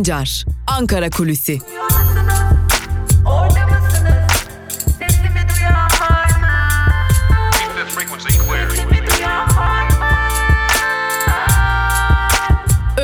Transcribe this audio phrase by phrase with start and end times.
[0.00, 0.44] Sancar,
[0.78, 1.58] Ankara Kulüsi.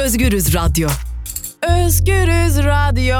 [0.04, 0.88] Özgürüz Radyo.
[1.84, 3.16] Özgürüz Radyo.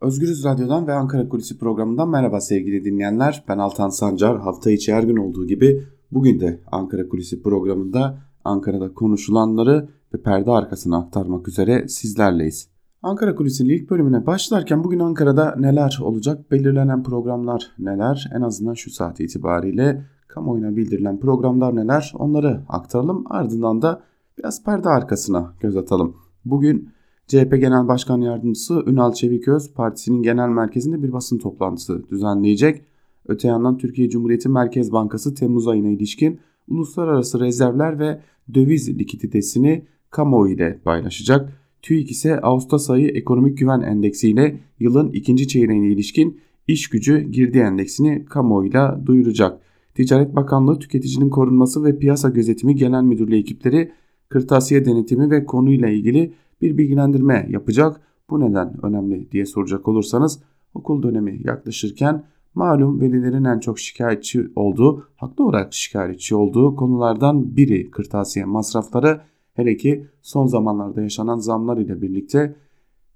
[0.00, 3.44] Özgürüz Radyo'dan ve Ankara Kulisi programından merhaba sevgili dinleyenler.
[3.48, 4.40] Ben Altan Sancar.
[4.40, 5.82] Hafta içi her gün olduğu gibi
[6.12, 12.68] bugün de Ankara Kulisi programında Ankara'da konuşulanları ve perde arkasına aktarmak üzere sizlerleyiz.
[13.02, 18.90] Ankara Kulisi'nin ilk bölümüne başlarken bugün Ankara'da neler olacak, belirlenen programlar neler, en azından şu
[18.90, 23.24] saat itibariyle kamuoyuna bildirilen programlar neler onları aktaralım.
[23.30, 24.02] Ardından da
[24.38, 26.16] biraz perde arkasına göz atalım.
[26.44, 26.88] Bugün
[27.26, 32.84] CHP Genel Başkan Yardımcısı Ünal Çeviköz partisinin genel merkezinde bir basın toplantısı düzenleyecek.
[33.28, 38.20] Öte yandan Türkiye Cumhuriyeti Merkez Bankası Temmuz ayına ilişkin uluslararası rezervler ve
[38.54, 41.52] döviz likiditesini kamuoyu ile paylaşacak.
[41.82, 47.58] TÜİK ise Ağustos ayı ekonomik güven endeksi ile yılın ikinci çeyreğine ilişkin iş gücü girdi
[47.58, 49.60] endeksini kamuoyuyla duyuracak.
[49.94, 53.92] Ticaret Bakanlığı Tüketicinin Korunması ve Piyasa Gözetimi Genel Müdürlüğü ekipleri
[54.28, 58.00] kırtasiye denetimi ve konuyla ilgili bir bilgilendirme yapacak.
[58.30, 60.42] Bu neden önemli diye soracak olursanız
[60.74, 67.90] okul dönemi yaklaşırken malum velilerin en çok şikayetçi olduğu, haklı olarak şikayetçi olduğu konulardan biri
[67.90, 69.20] kırtasiye masrafları.
[69.54, 72.56] Hele ki son zamanlarda yaşanan zamlar ile birlikte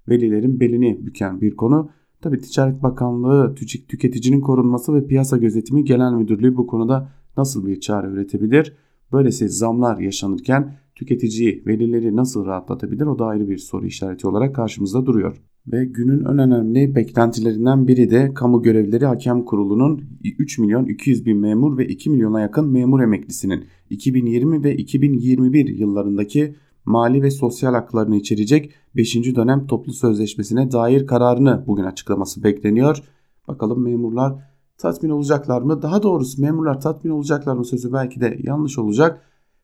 [0.09, 1.89] velilerin belini büken bir konu.
[2.21, 3.55] Tabi Ticaret Bakanlığı
[3.87, 8.73] Tüketicinin Korunması ve Piyasa Gözetimi Genel Müdürlüğü bu konuda nasıl bir çare üretebilir?
[9.11, 15.05] Böylesi zamlar yaşanırken tüketiciyi, velileri nasıl rahatlatabilir o da ayrı bir soru işareti olarak karşımızda
[15.05, 15.41] duruyor.
[15.71, 21.37] Ve günün en önemli beklentilerinden biri de kamu görevlileri hakem kurulunun 3 milyon 200 bin
[21.37, 28.15] memur ve 2 milyona yakın memur emeklisinin 2020 ve 2021 yıllarındaki mali ve sosyal haklarını
[28.15, 29.35] içerecek 5.
[29.35, 33.03] dönem toplu sözleşmesine dair kararını bugün açıklaması bekleniyor.
[33.47, 34.33] Bakalım memurlar
[34.77, 35.81] tatmin olacaklar mı?
[35.81, 39.21] Daha doğrusu memurlar tatmin olacaklar mı sözü belki de yanlış olacak.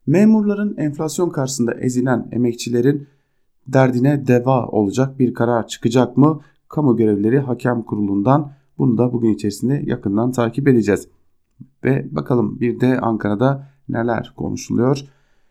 [0.08, 3.08] Memurların enflasyon karşısında ezilen emekçilerin
[3.68, 6.42] derdine deva olacak bir karar çıkacak mı?
[6.70, 11.08] Kamu görevlileri hakem kurulundan bunu da bugün içerisinde yakından takip edeceğiz.
[11.84, 15.06] Ve bakalım bir de Ankara'da neler konuşuluyor.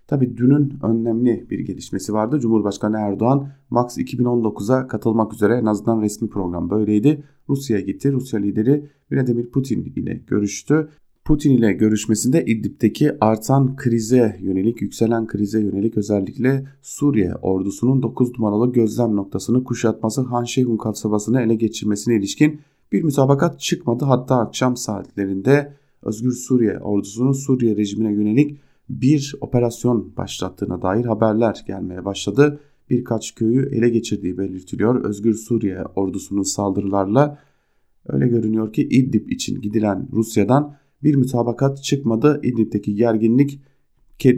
[0.07, 2.41] Tabi dünün önemli bir gelişmesi vardı.
[2.41, 7.25] Cumhurbaşkanı Erdoğan Max 2019'a katılmak üzere en azından resmi program böyleydi.
[7.49, 8.13] Rusya'ya gitti.
[8.13, 10.89] Rusya lideri Vladimir Putin ile görüştü.
[11.25, 18.73] Putin ile görüşmesinde İdlib'deki artan krize yönelik, yükselen krize yönelik özellikle Suriye ordusunun 9 numaralı
[18.73, 22.61] gözlem noktasını kuşatması Han Şehun kasabasını ele geçirmesine ilişkin
[22.93, 24.05] bir müsabakat çıkmadı.
[24.05, 25.73] Hatta akşam saatlerinde
[26.03, 32.61] Özgür Suriye ordusunun Suriye rejimine yönelik bir operasyon başlattığına dair haberler gelmeye başladı.
[32.91, 35.05] Birkaç köyü ele geçirdiği belirtiliyor.
[35.05, 37.39] Özgür Suriye ordusunun saldırılarla
[38.09, 42.41] öyle görünüyor ki İdlib için gidilen Rusya'dan bir mütabakat çıkmadı.
[42.43, 43.61] İdlib'deki gerginlik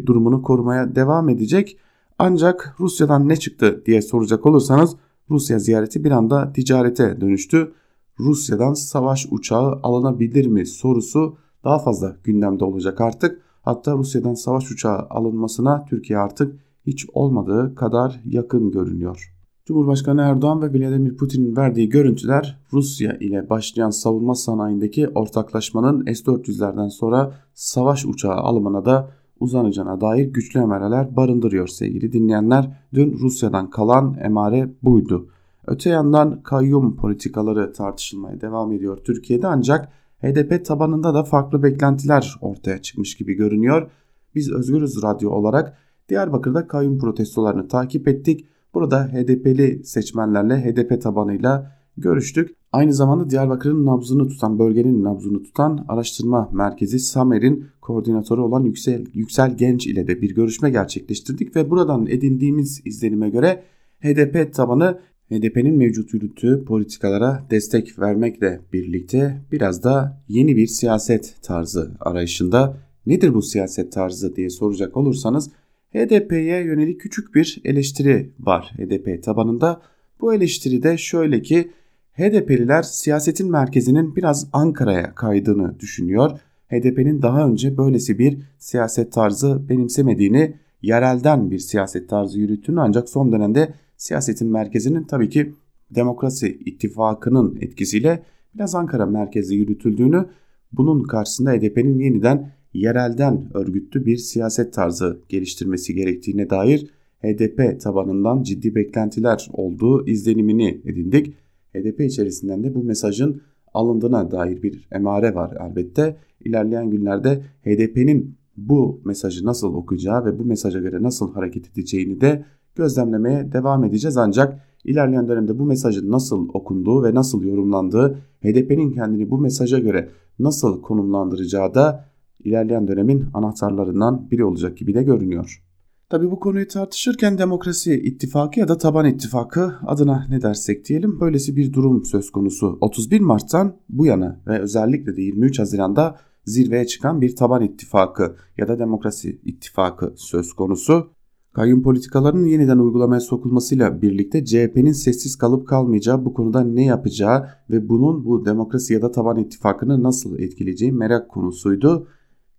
[0.06, 1.78] durumunu korumaya devam edecek.
[2.18, 4.96] Ancak Rusya'dan ne çıktı diye soracak olursanız
[5.30, 7.72] Rusya ziyareti bir anda ticarete dönüştü.
[8.20, 13.42] Rusya'dan savaş uçağı alınabilir mi sorusu daha fazla gündemde olacak artık.
[13.62, 19.33] Hatta Rusya'dan savaş uçağı alınmasına Türkiye artık hiç olmadığı kadar yakın görünüyor.
[19.66, 27.34] Cumhurbaşkanı Erdoğan ve Vladimir Putin'in verdiği görüntüler Rusya ile başlayan savunma sanayindeki ortaklaşmanın S-400'lerden sonra
[27.54, 29.10] savaş uçağı alımına da
[29.40, 32.78] uzanacağına dair güçlü emareler barındırıyor sevgili dinleyenler.
[32.94, 35.28] Dün Rusya'dan kalan emare buydu.
[35.66, 39.88] Öte yandan kayyum politikaları tartışılmaya devam ediyor Türkiye'de ancak
[40.22, 43.90] HDP tabanında da farklı beklentiler ortaya çıkmış gibi görünüyor.
[44.34, 48.46] Biz Özgürüz Radyo olarak Diyarbakır'da kayyum protestolarını takip ettik.
[48.74, 52.56] Burada HDP'li seçmenlerle HDP tabanıyla görüştük.
[52.72, 59.56] Aynı zamanda Diyarbakır'ın nabzını tutan, bölgenin nabzını tutan araştırma merkezi SAMER'in koordinatörü olan Yüksel, Yüksel
[59.56, 63.62] Genç ile de bir görüşme gerçekleştirdik ve buradan edindiğimiz izlenime göre
[64.00, 64.98] HDP tabanı
[65.30, 72.76] HDP'nin mevcut yürüttüğü politikalara destek vermekle birlikte biraz da yeni bir siyaset tarzı arayışında.
[73.06, 75.50] Nedir bu siyaset tarzı diye soracak olursanız
[75.94, 79.82] HDP'ye yönelik küçük bir eleştiri var HDP tabanında.
[80.20, 81.70] Bu eleştiri de şöyle ki
[82.12, 86.30] HDP'liler siyasetin merkezinin biraz Ankara'ya kaydığını düşünüyor.
[86.68, 93.32] HDP'nin daha önce böylesi bir siyaset tarzı benimsemediğini, yerelden bir siyaset tarzı yürüttüğünü ancak son
[93.32, 95.52] dönemde siyasetin merkezinin tabii ki
[95.90, 98.22] Demokrasi İttifakı'nın etkisiyle
[98.54, 100.26] biraz Ankara merkezi yürütüldüğünü,
[100.72, 106.90] bunun karşısında HDP'nin yeniden yerelden örgütlü bir siyaset tarzı geliştirmesi gerektiğine dair
[107.22, 111.34] HDP tabanından ciddi beklentiler olduğu izlenimini edindik.
[111.74, 113.42] HDP içerisinden de bu mesajın
[113.74, 116.16] alındığına dair bir emare var elbette.
[116.44, 122.44] İlerleyen günlerde HDP'nin bu mesajı nasıl okuyacağı ve bu mesaja göre nasıl hareket edeceğini de
[122.74, 124.16] gözlemlemeye devam edeceğiz.
[124.16, 130.08] Ancak ilerleyen dönemde bu mesajın nasıl okunduğu ve nasıl yorumlandığı, HDP'nin kendini bu mesaja göre
[130.38, 132.04] nasıl konumlandıracağı da
[132.44, 135.64] ilerleyen dönemin anahtarlarından biri olacak gibi de görünüyor.
[136.10, 141.56] Tabi bu konuyu tartışırken demokrasi ittifakı ya da taban ittifakı adına ne dersek diyelim böylesi
[141.56, 142.78] bir durum söz konusu.
[142.80, 148.68] 31 Mart'tan bu yana ve özellikle de 23 Haziran'da zirveye çıkan bir taban ittifakı ya
[148.68, 151.10] da demokrasi ittifakı söz konusu.
[151.52, 157.88] Kayyum politikalarının yeniden uygulamaya sokulmasıyla birlikte CHP'nin sessiz kalıp kalmayacağı bu konuda ne yapacağı ve
[157.88, 162.08] bunun bu demokrasi ya da taban ittifakını nasıl etkileyeceği merak konusuydu.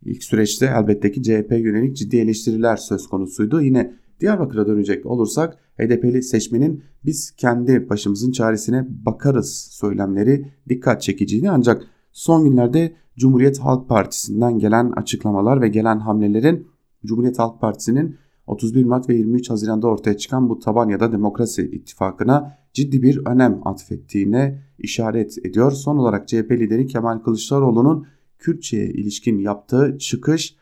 [0.02, 3.62] İlk süreçte elbette ki CHP yönelik ciddi eleştiriler söz konusuydu.
[3.62, 11.84] Yine Diyarbakır'a dönecek olursak HDP'li seçmenin biz kendi başımızın çaresine bakarız söylemleri dikkat çekiciydi ancak
[12.12, 16.68] son günlerde Cumhuriyet Halk Partisi'nden gelen açıklamalar ve gelen hamlelerin
[17.06, 18.18] Cumhuriyet Halk Partisi'nin
[18.48, 23.22] 31 Mart ve 23 Haziran'da ortaya çıkan bu taban ya da demokrasi ittifakına ciddi bir
[23.26, 25.72] önem atfettiğine işaret ediyor.
[25.72, 28.08] Son olarak CHP lideri Kemal Kılıçdaroğlu'nun
[28.40, 30.56] Kürtçe'ye ilişkin yaptığı çıkış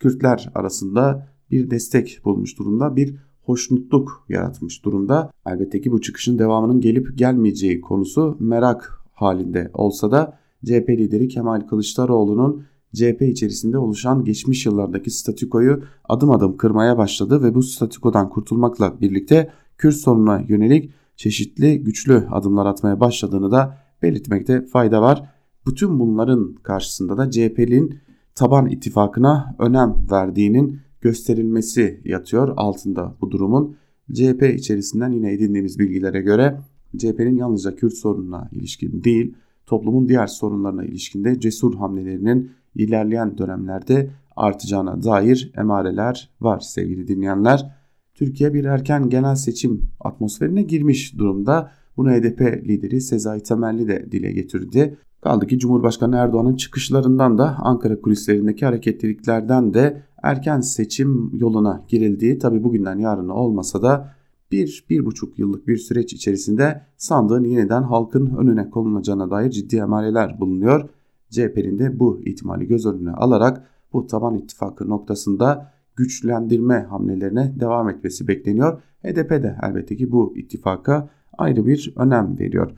[0.00, 5.30] Kürtler arasında bir destek bulmuş durumda, bir hoşnutluk yaratmış durumda.
[5.46, 11.60] Elbette ki bu çıkışın devamının gelip gelmeyeceği konusu merak halinde olsa da CHP lideri Kemal
[11.60, 19.00] Kılıçdaroğlu'nun CHP içerisinde oluşan geçmiş yıllardaki statükoyu adım adım kırmaya başladı ve bu statükodan kurtulmakla
[19.00, 25.30] birlikte Kürt sorununa yönelik çeşitli güçlü adımlar atmaya başladığını da belirtmekte fayda var.
[25.70, 27.98] Bütün bunların karşısında da CHP'nin
[28.34, 33.76] taban ittifakına önem verdiğinin gösterilmesi yatıyor altında bu durumun.
[34.12, 36.60] CHP içerisinden yine edindiğimiz bilgilere göre
[36.98, 39.34] CHP'nin yalnızca Kürt sorununa ilişkin değil,
[39.66, 47.76] toplumun diğer sorunlarına ilişkinde cesur hamlelerinin ilerleyen dönemlerde artacağına dair emareler var sevgili dinleyenler.
[48.14, 51.70] Türkiye bir erken genel seçim atmosferine girmiş durumda.
[51.96, 54.98] Bunu HDP lideri Sezai Temelli de dile getirdi.
[55.20, 62.64] Kaldı ki Cumhurbaşkanı Erdoğan'ın çıkışlarından da Ankara kulislerindeki hareketliliklerden de erken seçim yoluna girildiği tabi
[62.64, 64.14] bugünden yarına olmasa da
[64.52, 70.40] bir, bir buçuk yıllık bir süreç içerisinde sandığın yeniden halkın önüne konulacağına dair ciddi emareler
[70.40, 70.88] bulunuyor.
[71.30, 78.28] CHP'nin de bu ihtimali göz önüne alarak bu taban ittifakı noktasında güçlendirme hamlelerine devam etmesi
[78.28, 78.82] bekleniyor.
[79.02, 81.08] HDP de elbette ki bu ittifaka
[81.38, 82.70] ayrı bir önem veriyor.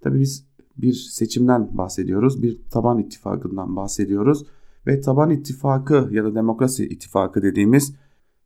[0.00, 4.46] Tabi biz bir seçimden bahsediyoruz, bir taban ittifakından bahsediyoruz
[4.86, 7.94] ve taban ittifakı ya da demokrasi ittifakı dediğimiz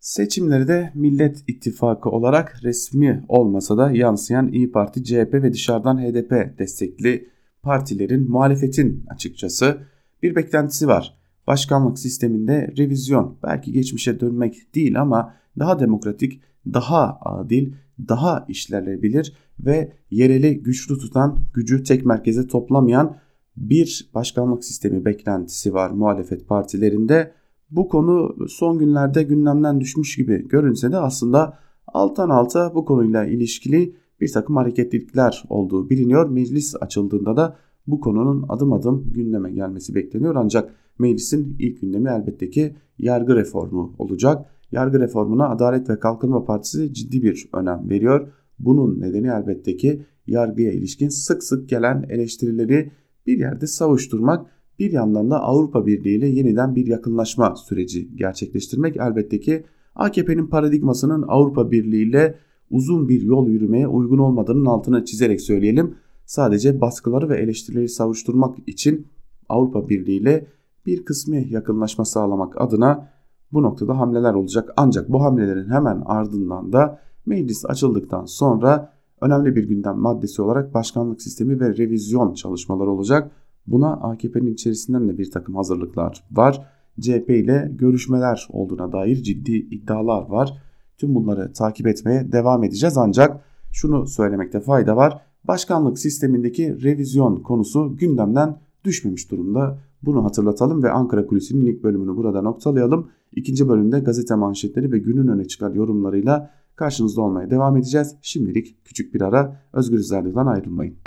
[0.01, 6.59] seçimleri de Millet İttifakı olarak resmi olmasa da yansıyan İyi Parti, CHP ve dışarıdan HDP
[6.59, 7.29] destekli
[7.63, 9.79] partilerin muhalefetin açıkçası
[10.23, 11.17] bir beklentisi var.
[11.47, 17.73] Başkanlık sisteminde revizyon belki geçmişe dönmek değil ama daha demokratik, daha adil,
[18.09, 23.17] daha işlerlebilir ve yereli güçlü tutan, gücü tek merkeze toplamayan
[23.57, 27.33] bir başkanlık sistemi beklentisi var muhalefet partilerinde.
[27.71, 33.97] Bu konu son günlerde gündemden düşmüş gibi görünse de aslında alttan alta bu konuyla ilişkili
[34.21, 36.31] bir takım hareketlilikler olduğu biliniyor.
[36.31, 40.35] Meclis açıldığında da bu konunun adım adım gündeme gelmesi bekleniyor.
[40.35, 44.47] Ancak meclisin ilk gündemi elbette ki yargı reformu olacak.
[44.73, 48.33] Yargı reformuna Adalet ve Kalkınma Partisi ciddi bir önem veriyor.
[48.59, 52.93] Bunun nedeni elbette ki yargıya ilişkin sık sık gelen eleştirileri
[53.27, 54.47] bir yerde savuşturmak,
[54.79, 61.25] bir yandan da Avrupa Birliği ile yeniden bir yakınlaşma süreci gerçekleştirmek elbette ki AKP'nin paradigmasının
[61.29, 62.39] Avrupa Birliği ile
[62.71, 65.95] uzun bir yol yürümeye uygun olmadığının altına çizerek söyleyelim.
[66.25, 69.07] Sadece baskıları ve eleştirileri savuşturmak için
[69.49, 70.47] Avrupa Birliği ile
[70.87, 73.09] bir kısmi yakınlaşma sağlamak adına
[73.53, 74.73] bu noktada hamleler olacak.
[74.77, 81.23] Ancak bu hamlelerin hemen ardından da meclis açıldıktan sonra önemli bir gündem maddesi olarak başkanlık
[81.23, 83.31] sistemi ve revizyon çalışmaları olacak.
[83.67, 86.67] Buna AKP'nin içerisinden de bir takım hazırlıklar var.
[87.01, 90.63] CHP ile görüşmeler olduğuna dair ciddi iddialar var.
[90.99, 93.41] Tüm bunları takip etmeye devam edeceğiz ancak
[93.73, 95.21] şunu söylemekte fayda var.
[95.49, 99.79] Başkanlık sistemindeki revizyon konusu gündemden düşmemiş durumda.
[100.03, 103.09] Bunu hatırlatalım ve Ankara Kulisi'nin ilk bölümünü burada noktalayalım.
[103.33, 108.17] İkinci bölümde gazete manşetleri ve günün öne çıkan yorumlarıyla karşınızda olmaya devam edeceğiz.
[108.23, 110.99] Şimdilik küçük bir ara Özgürüz Radyo'dan ayrılmayın.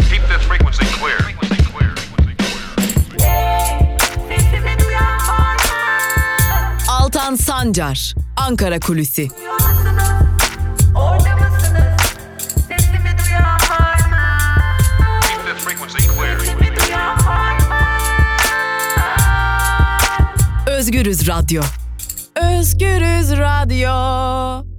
[6.89, 9.27] Altan Sancar, Ankara Kulüsi.
[20.67, 21.61] Özgürüz Radyo.
[22.35, 24.78] Özgürüz Radyo.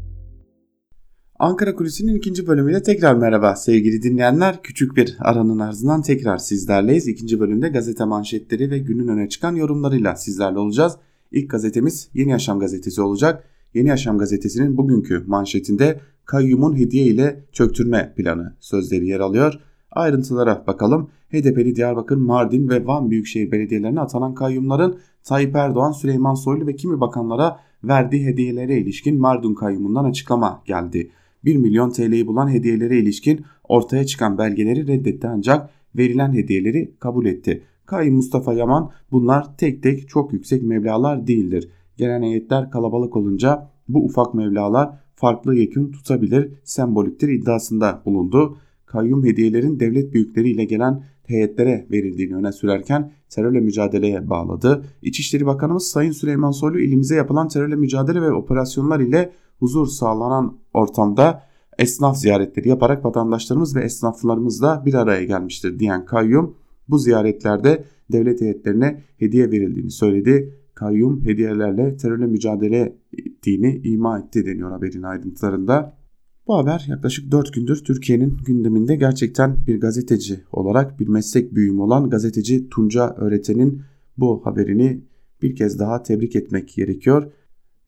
[1.40, 4.62] Ankara Kulisi'nin ikinci bölümüyle tekrar merhaba sevgili dinleyenler.
[4.62, 7.09] Küçük bir aranın ardından tekrar sizlerleyiz.
[7.09, 10.97] İkinci bölümde gazete manşetleri ve günün öne çıkan yorumlarıyla sizlerle olacağız.
[11.30, 13.44] İlk gazetemiz Yeni Yaşam gazetesi olacak.
[13.75, 19.54] Yeni Yaşam gazetesinin bugünkü manşetinde kayyumun hediye ile çöktürme planı sözleri yer alıyor.
[19.90, 21.11] Ayrıntılara bakalım.
[21.32, 27.00] HDP'li Diyarbakır, Mardin ve Van Büyükşehir Belediyelerine atanan kayyumların Tayyip Erdoğan, Süleyman Soylu ve kimi
[27.00, 31.11] bakanlara verdiği hediyelere ilişkin Mardin kayyumundan açıklama geldi.
[31.44, 37.62] 1 milyon TL'yi bulan hediyelere ilişkin ortaya çıkan belgeleri reddetti ancak verilen hediyeleri kabul etti.
[37.87, 41.68] Kayyum Mustafa Yaman bunlar tek tek çok yüksek meblalar değildir.
[41.97, 48.56] Gelen heyetler kalabalık olunca bu ufak meblalar farklı yekün tutabilir, semboliktir iddiasında bulundu.
[48.87, 54.85] Kayyum hediyelerin devlet büyükleriyle gelen heyetlere verildiğini öne sürerken terörle mücadeleye bağladı.
[55.02, 61.43] İçişleri Bakanımız Sayın Süleyman Soylu ilimize yapılan terörle mücadele ve operasyonlar ile huzur sağlanan ortamda
[61.79, 66.55] esnaf ziyaretleri yaparak vatandaşlarımız ve esnaflarımızla bir araya gelmiştir diyen kayyum
[66.88, 70.55] bu ziyaretlerde devlet heyetlerine hediye verildiğini söyledi.
[70.75, 75.97] Kayyum hediyelerle terörle mücadele ettiğini ima etti deniyor haberin ayrıntılarında.
[76.47, 82.11] Bu haber yaklaşık 4 gündür Türkiye'nin gündeminde gerçekten bir gazeteci olarak bir meslek büyüğüm olan
[82.11, 83.83] gazeteci Tunca Öğreten'in
[84.19, 85.05] bu haberini
[85.43, 87.33] bir kez daha tebrik etmek gerekiyor.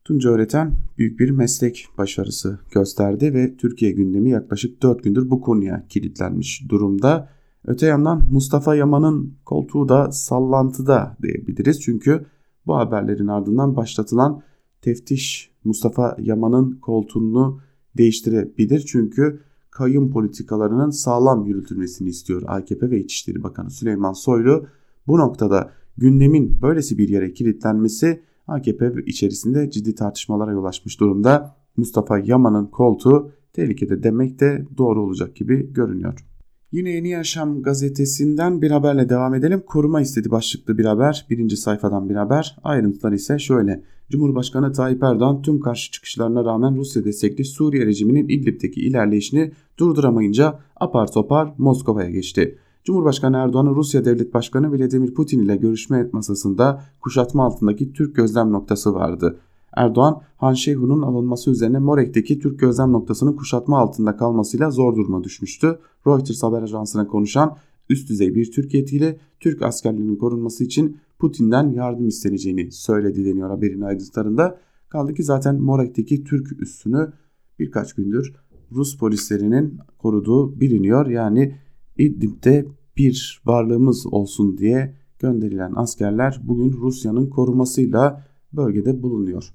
[0.04, 5.86] Tunca Öğreten büyük bir meslek başarısı gösterdi ve Türkiye gündemi yaklaşık 4 gündür bu konuya
[5.88, 7.28] kilitlenmiş durumda.
[7.64, 11.80] Öte yandan Mustafa Yaman'ın koltuğu da sallantıda diyebiliriz.
[11.80, 12.26] Çünkü
[12.66, 14.42] bu haberlerin ardından başlatılan
[14.80, 17.60] teftiş Mustafa Yaman'ın koltuğunu
[17.96, 18.84] değiştirebilir.
[18.86, 19.40] Çünkü
[19.70, 24.66] kayyum politikalarının sağlam yürütülmesini istiyor AKP ve İçişleri Bakanı Süleyman Soylu.
[25.06, 31.56] Bu noktada gündemin böylesi bir yere kilitlenmesi AKP içerisinde ciddi tartışmalara yol açmış durumda.
[31.76, 36.26] Mustafa Yaman'ın koltuğu tehlikede demek de doğru olacak gibi görünüyor.
[36.72, 39.62] Yine Yeni Yaşam gazetesinden bir haberle devam edelim.
[39.66, 41.26] Koruma istedi başlıklı bir haber.
[41.30, 42.56] Birinci sayfadan bir haber.
[42.64, 43.82] Ayrıntılar ise şöyle.
[44.10, 51.12] Cumhurbaşkanı Tayyip Erdoğan tüm karşı çıkışlarına rağmen Rusya destekli Suriye rejiminin İdlib'deki ilerleyişini durduramayınca apar
[51.12, 52.58] topar Moskova'ya geçti.
[52.84, 58.94] Cumhurbaşkanı Erdoğan'ın Rusya Devlet Başkanı Vladimir Putin ile görüşme masasında kuşatma altındaki Türk gözlem noktası
[58.94, 59.38] vardı.
[59.76, 65.78] Erdoğan, Han Şeyhun'un alınması üzerine Morek'teki Türk gözlem noktasının kuşatma altında kalmasıyla zor duruma düşmüştü.
[66.06, 67.56] Reuters haber ajansına konuşan
[67.88, 73.80] üst düzey bir Türk yetkili Türk askerlerinin korunması için Putin'den yardım isteneceğini söyledi deniyor haberin
[73.80, 74.58] ayrıntılarında.
[74.88, 77.12] Kaldı ki zaten Morek'teki Türk üssünü
[77.58, 78.34] birkaç gündür
[78.72, 81.06] Rus polislerinin koruduğu biliniyor.
[81.06, 81.54] Yani
[81.98, 89.54] İdlib'de bir varlığımız olsun diye gönderilen askerler bugün Rusya'nın korumasıyla bölgede bulunuyor.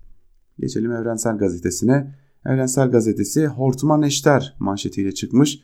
[0.60, 2.15] Geçelim Evrensel Gazetesi'ne.
[2.46, 5.60] Evrensel Gazetesi hortuma neşter manşetiyle çıkmış.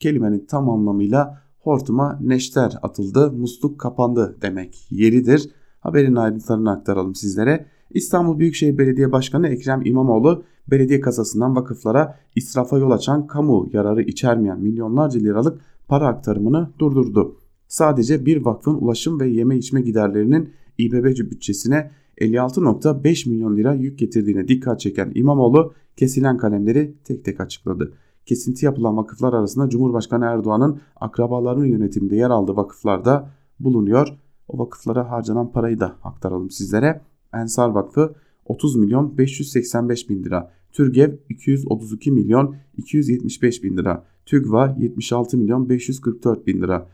[0.00, 5.50] Kelimenin tam anlamıyla hortuma neşter atıldı, musluk kapandı demek yeridir.
[5.80, 7.66] Haberin ayrıntılarını aktaralım sizlere.
[7.90, 14.60] İstanbul Büyükşehir Belediye Başkanı Ekrem İmamoğlu belediye kasasından vakıflara israfa yol açan kamu yararı içermeyen
[14.60, 17.36] milyonlarca liralık para aktarımını durdurdu.
[17.68, 24.48] Sadece bir vakfın ulaşım ve yeme içme giderlerinin İBB bütçesine 56.5 milyon lira yük getirdiğine
[24.48, 27.92] dikkat çeken İmamoğlu kesilen kalemleri tek tek açıkladı.
[28.26, 34.08] Kesinti yapılan vakıflar arasında Cumhurbaşkanı Erdoğan'ın akrabalarının yönetiminde yer aldığı vakıflarda bulunuyor.
[34.48, 37.00] O vakıflara harcanan parayı da aktaralım sizlere.
[37.34, 38.14] Ensar Vakfı
[38.44, 40.52] 30 milyon 585 bin lira.
[40.72, 44.04] Türgev 232 milyon 275 bin lira.
[44.26, 46.88] TÜGVA 76 milyon 544 bin lira.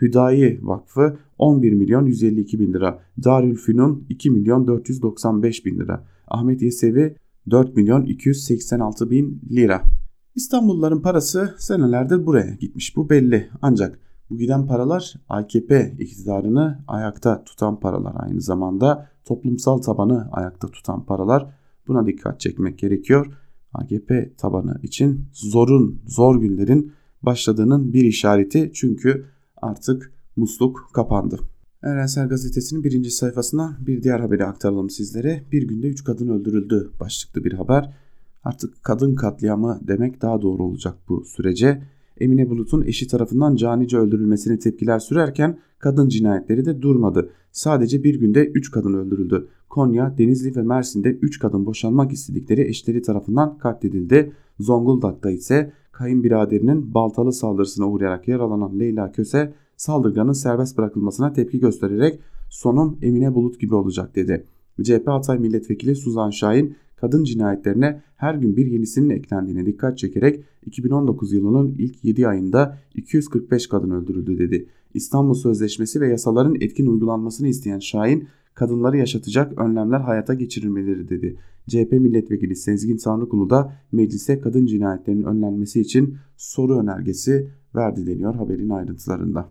[0.00, 3.02] Hüdayi Vakfı 11 milyon 152 bin lira.
[3.24, 6.04] Darülfünun 2 milyon 495 bin lira.
[6.28, 7.16] Ahmet Yesevi
[7.50, 9.82] 4 milyon 286 bin lira.
[10.34, 13.48] İstanbulluların parası senelerdir buraya gitmiş bu belli.
[13.62, 13.98] Ancak
[14.30, 21.50] bu giden paralar AKP iktidarını ayakta tutan paralar aynı zamanda toplumsal tabanı ayakta tutan paralar.
[21.88, 23.26] Buna dikkat çekmek gerekiyor.
[23.72, 29.24] AKP tabanı için zorun, zor günlerin başladığının bir işareti çünkü
[29.56, 31.40] artık musluk kapandı.
[31.82, 35.44] Evrensel Gazetesi'nin birinci sayfasına bir diğer haberi aktaralım sizlere.
[35.52, 37.94] Bir günde 3 kadın öldürüldü başlıklı bir haber.
[38.44, 41.82] Artık kadın katliamı demek daha doğru olacak bu sürece.
[42.20, 47.30] Emine Bulut'un eşi tarafından canice öldürülmesine tepkiler sürerken kadın cinayetleri de durmadı.
[47.52, 49.48] Sadece bir günde 3 kadın öldürüldü.
[49.68, 54.32] Konya, Denizli ve Mersin'de 3 kadın boşanmak istedikleri eşleri tarafından katledildi.
[54.60, 62.20] Zonguldak'ta ise kayınbiraderinin baltalı saldırısına uğrayarak yaralanan Leyla Köse saldırganın serbest bırakılmasına tepki göstererek
[62.50, 64.44] sonum Emine Bulut gibi olacak dedi.
[64.82, 71.32] CHP Hatay Milletvekili Suzan Şahin kadın cinayetlerine her gün bir yenisinin eklendiğine dikkat çekerek 2019
[71.32, 74.68] yılının ilk 7 ayında 245 kadın öldürüldü dedi.
[74.94, 81.36] İstanbul Sözleşmesi ve yasaların etkin uygulanmasını isteyen Şahin, kadınları yaşatacak önlemler hayata geçirilmeleri dedi.
[81.68, 88.70] CHP milletvekili Sezgin Tanrıkulu da meclise kadın cinayetlerinin önlenmesi için soru önergesi verdi deniyor haberin
[88.70, 89.50] ayrıntılarında.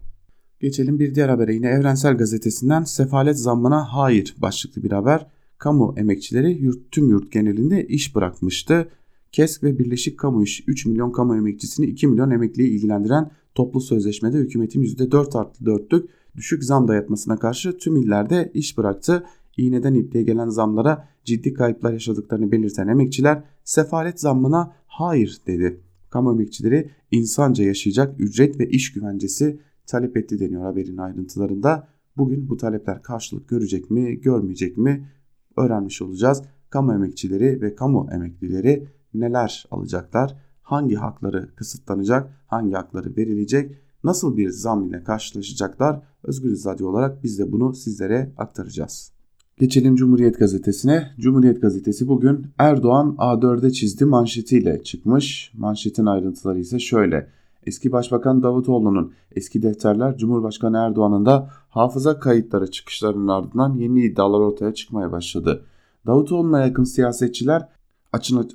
[0.60, 5.28] Geçelim bir diğer habere yine Evrensel Gazetesi'nden sefalet zammına hayır başlıklı bir haber.
[5.58, 8.88] Kamu emekçileri yurt, tüm yurt genelinde iş bırakmıştı.
[9.32, 14.38] KESK ve Birleşik Kamu İş 3 milyon kamu emekçisini 2 milyon emekliyi ilgilendiren toplu sözleşmede
[14.38, 16.08] hükümetin %4 artı 4'lük
[16.38, 19.24] düşük zam dayatmasına karşı tüm illerde iş bıraktı.
[19.58, 25.82] İğneden ipliğe gelen zamlara ciddi kayıplar yaşadıklarını belirten emekçiler sefalet zammına hayır dedi.
[26.10, 31.88] Kamu emekçileri insanca yaşayacak ücret ve iş güvencesi talep etti deniyor haberin ayrıntılarında.
[32.18, 35.10] Bugün bu talepler karşılık görecek mi, görmeyecek mi
[35.58, 36.44] öğrenmiş olacağız.
[36.70, 40.38] Kamu emekçileri ve kamu emeklileri neler alacaklar?
[40.62, 42.44] Hangi hakları kısıtlanacak?
[42.48, 43.87] Hangi hakları verilecek?
[44.08, 46.02] Nasıl bir zam ile karşılaşacaklar?
[46.24, 49.12] Özgür Radyo olarak biz de bunu sizlere aktaracağız.
[49.60, 51.12] Geçelim Cumhuriyet Gazetesi'ne.
[51.20, 55.52] Cumhuriyet Gazetesi bugün Erdoğan A4'e çizdi manşetiyle çıkmış.
[55.58, 57.28] Manşetin ayrıntıları ise şöyle.
[57.66, 64.74] Eski Başbakan Davutoğlu'nun eski defterler Cumhurbaşkanı Erdoğan'ın da hafıza kayıtları çıkışlarının ardından yeni iddialar ortaya
[64.74, 65.66] çıkmaya başladı.
[66.06, 67.68] Davutoğlu'na yakın siyasetçiler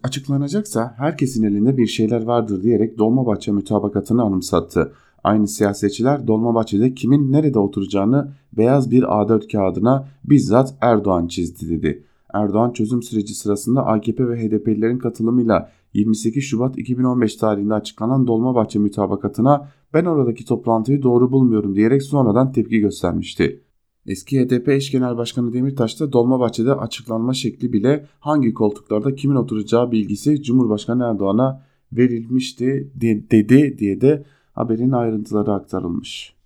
[0.02, 4.92] açıklanacaksa herkesin elinde bir şeyler vardır diyerek Dolmabahçe mütabakatını anımsattı.
[5.24, 12.04] Aynı siyasetçiler Dolmabahçe'de kimin nerede oturacağını beyaz bir A4 kağıdına bizzat Erdoğan çizdi dedi.
[12.34, 19.68] Erdoğan çözüm süreci sırasında AKP ve HDP'lilerin katılımıyla 28 Şubat 2015 tarihinde açıklanan Dolmabahçe mütabakatına
[19.94, 23.60] ben oradaki toplantıyı doğru bulmuyorum diyerek sonradan tepki göstermişti.
[24.06, 29.92] Eski HDP eş genel başkanı Demirtaş da Dolmabahçe'de açıklanma şekli bile hangi koltuklarda kimin oturacağı
[29.92, 36.36] bilgisi Cumhurbaşkanı Erdoğan'a verilmişti dedi diye de haberin ayrıntıları aktarılmış.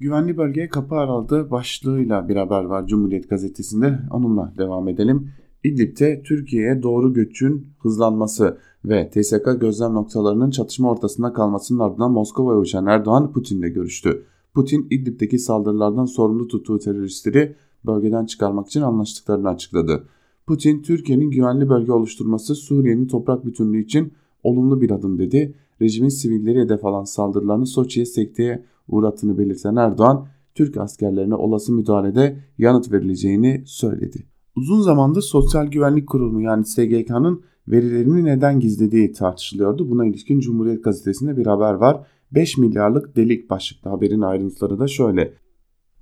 [0.00, 3.98] Güvenli bölgeye kapı araldı başlığıyla bir haber var Cumhuriyet Gazetesi'nde.
[4.10, 5.30] Onunla devam edelim.
[5.64, 12.86] İdlib'de Türkiye'ye doğru göçün hızlanması ve TSK gözlem noktalarının çatışma ortasında kalmasının ardından Moskova'ya uçan
[12.86, 14.22] Erdoğan Putin'le görüştü.
[14.54, 20.04] Putin İdlib'deki saldırılardan sorumlu tuttuğu teröristleri bölgeden çıkarmak için anlaştıklarını açıkladı.
[20.46, 24.12] Putin, Türkiye'nin güvenli bölge oluşturması Suriye'nin toprak bütünlüğü için
[24.42, 25.54] olumlu bir adım dedi.
[25.82, 32.92] Rejimin sivilleri hedef alan saldırılarını Soçi'ye sekteye uğrattığını belirten Erdoğan, Türk askerlerine olası müdahalede yanıt
[32.92, 34.26] verileceğini söyledi.
[34.56, 39.90] Uzun zamandır Sosyal Güvenlik Kurumu yani SGK'nın verilerini neden gizlediği tartışılıyordu.
[39.90, 42.06] Buna ilişkin Cumhuriyet Gazetesi'nde bir haber var.
[42.32, 45.34] 5 milyarlık delik başlıklı haberin ayrıntıları da şöyle.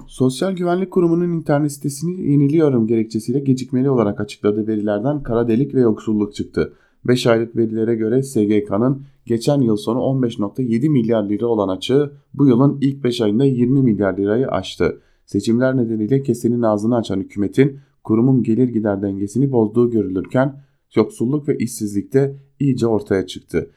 [0.07, 6.35] Sosyal Güvenlik Kurumu'nun internet sitesini yeniliyorum gerekçesiyle gecikmeli olarak açıkladığı verilerden kara delik ve yoksulluk
[6.35, 6.73] çıktı.
[7.09, 12.79] 5 aylık verilere göre SGK'nın geçen yıl sonu 15.7 milyar lira olan açığı bu yılın
[12.81, 15.01] ilk 5 ayında 20 milyar lirayı aştı.
[15.27, 20.61] Seçimler nedeniyle kesenin ağzını açan hükümetin kurumun gelir gider dengesini bozduğu görülürken
[20.95, 23.71] yoksulluk ve işsizlikte iyice ortaya çıktı.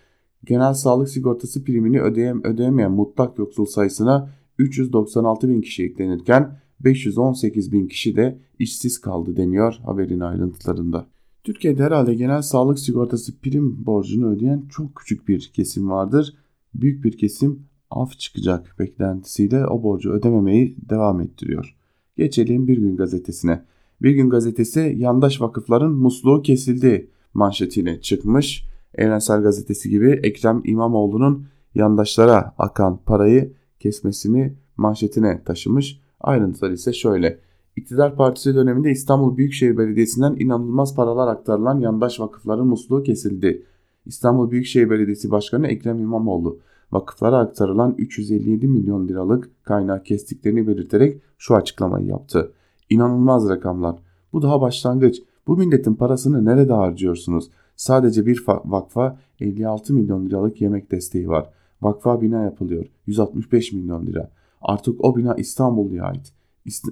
[0.46, 7.88] Genel sağlık sigortası primini ödeyem ödeyemeyen mutlak yoksul sayısına 396 bin kişi eklenirken 518 bin
[7.88, 11.08] kişi de işsiz kaldı deniyor haberin ayrıntılarında.
[11.44, 16.36] Türkiye'de herhalde genel sağlık sigortası prim borcunu ödeyen çok küçük bir kesim vardır.
[16.74, 17.60] Büyük bir kesim
[17.92, 21.76] af çıkacak beklentisiyle o borcu ödememeyi devam ettiriyor.
[22.18, 23.66] Geçelim Bir Gün Gazetesi'ne.
[24.02, 28.66] Bir Gün Gazetesi yandaş vakıfların musluğu kesildi manşetiyle çıkmış.
[28.96, 36.02] Evrensel Gazetesi gibi Ekrem İmamoğlu'nun yandaşlara akan parayı kesmesini manşetine taşımış.
[36.22, 37.40] Ayrıntılar ise şöyle.
[37.76, 43.66] İktidar Partisi döneminde İstanbul Büyükşehir Belediyesi'nden inanılmaz paralar aktarılan yandaş vakıfların musluğu kesildi.
[44.06, 46.60] İstanbul Büyükşehir Belediyesi Başkanı Ekrem İmamoğlu
[46.92, 52.52] vakıflara aktarılan 357 milyon liralık kaynağı kestiklerini belirterek şu açıklamayı yaptı.
[52.90, 53.96] İnanılmaz rakamlar.
[54.34, 55.22] Bu daha başlangıç.
[55.48, 57.50] Bu milletin parasını nerede harcıyorsunuz?
[57.76, 61.50] Sadece bir vakfa 56 milyon liralık yemek desteği var.
[61.82, 62.86] Vakfa bina yapılıyor.
[63.06, 64.32] 165 milyon lira.
[64.62, 66.39] Artık o bina İstanbul'a ait.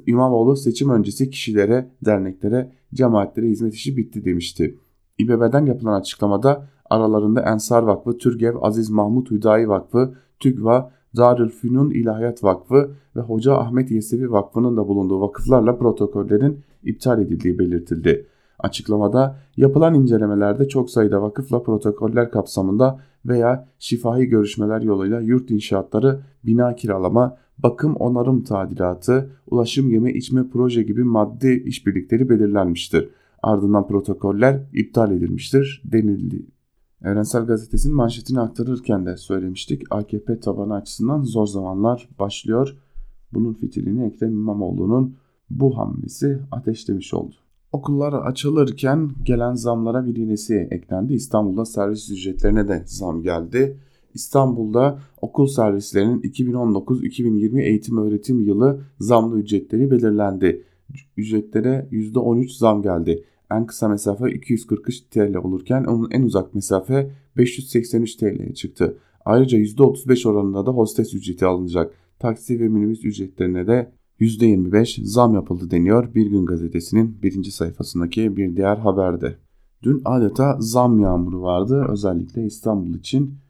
[0.07, 4.77] İmamoğlu seçim öncesi kişilere, derneklere, cemaatlere hizmet işi bitti demişti.
[5.17, 12.91] İBB'den yapılan açıklamada aralarında Ensar Vakfı, Türgev Aziz Mahmut Hüdayi Vakfı, TÜGVA, Darülfünun İlahiyat Vakfı
[13.15, 18.27] ve Hoca Ahmet Yesevi Vakfı'nın da bulunduğu vakıflarla protokollerin iptal edildiği belirtildi.
[18.59, 26.75] Açıklamada yapılan incelemelerde çok sayıda vakıfla protokoller kapsamında veya şifahi görüşmeler yoluyla yurt inşaatları, bina
[26.75, 33.09] kiralama, bakım onarım tadilatı, ulaşım yeme içme proje gibi maddi işbirlikleri belirlenmiştir.
[33.43, 36.45] Ardından protokoller iptal edilmiştir denildi.
[37.03, 39.83] Evrensel Gazetesi'nin manşetini aktarırken de söylemiştik.
[39.89, 42.77] AKP tabanı açısından zor zamanlar başlıyor.
[43.33, 45.15] Bunun fitilini Ekrem İmamoğlu'nun
[45.49, 47.35] bu hamlesi ateşlemiş oldu.
[47.71, 51.13] Okullar açılırken gelen zamlara bir yenisi eklendi.
[51.13, 53.77] İstanbul'da servis ücretlerine de zam geldi.
[54.17, 60.63] İstanbul'da okul servislerinin 2019-2020 eğitim öğretim yılı zamlı ücretleri belirlendi.
[61.17, 63.23] Ücretlere %13 zam geldi.
[63.51, 68.97] En kısa mesafe 243 TL olurken onun en uzak mesafe 583 TL'ye çıktı.
[69.25, 71.93] Ayrıca %35 oranında da hostes ücreti alınacak.
[72.19, 78.55] Taksi ve minibüs ücretlerine de %25 zam yapıldı deniyor Bir Gün Gazetesi'nin birinci sayfasındaki bir
[78.55, 79.35] diğer haberde.
[79.83, 83.46] Dün adeta zam yağmuru vardı özellikle İstanbul için.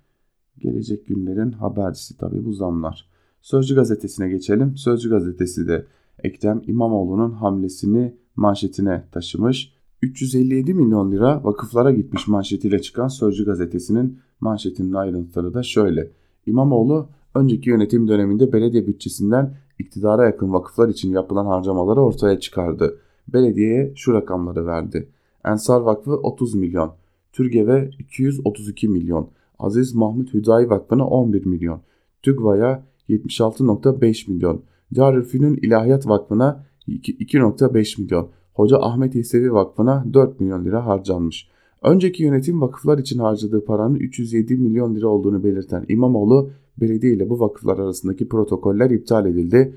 [0.59, 3.09] Gelecek günlerin habercisi tabii bu zamlar.
[3.41, 4.77] Sözcü gazetesine geçelim.
[4.77, 5.85] Sözcü gazetesi de
[6.23, 9.73] Ekrem İmamoğlu'nun hamlesini manşetine taşımış.
[10.01, 16.11] 357 milyon lira vakıflara gitmiş manşetiyle çıkan Sözcü gazetesinin manşetinin ayrıntıları da şöyle.
[16.45, 22.99] İmamoğlu önceki yönetim döneminde belediye bütçesinden iktidara yakın vakıflar için yapılan harcamaları ortaya çıkardı.
[23.33, 25.09] Belediyeye şu rakamları verdi.
[25.45, 26.93] Ensar Vakfı 30 milyon,
[27.33, 31.81] Türgev'e 232 milyon, Aziz Mahmut Hüdayi Vakfı'na 11 milyon,
[32.23, 34.63] TÜGVA'ya 76.5 milyon,
[34.95, 41.49] Darülfünun İlahiyat Vakfı'na 2.5 milyon, Hoca Ahmet Yesevi Vakfı'na 4 milyon lira harcanmış.
[41.83, 46.49] Önceki yönetim vakıflar için harcadığı paranın 307 milyon lira olduğunu belirten İmamoğlu,
[46.81, 49.73] belediye ile bu vakıflar arasındaki protokoller iptal edildi.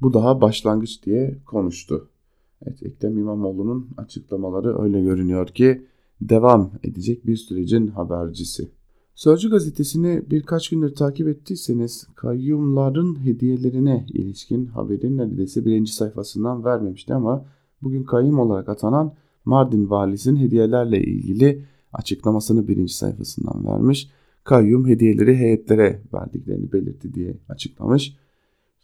[0.00, 2.08] Bu daha başlangıç diye konuştu.
[2.66, 5.86] Evet, Ekrem İmamoğlu'nun açıklamaları öyle görünüyor ki
[6.20, 8.68] devam edecek bir sürecin habercisi.
[9.14, 17.44] Sözcü gazetesini birkaç gündür takip ettiyseniz kayyumların hediyelerine ilişkin haberi neredeyse birinci sayfasından vermemişti ama
[17.82, 24.10] bugün kayyum olarak atanan Mardin valisinin hediyelerle ilgili açıklamasını birinci sayfasından vermiş.
[24.44, 28.16] Kayyum hediyeleri heyetlere verdiklerini belirtti diye açıklamış.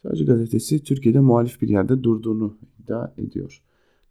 [0.03, 3.63] Sözcü gazetesi Türkiye'de muhalif bir yerde durduğunu iddia ediyor.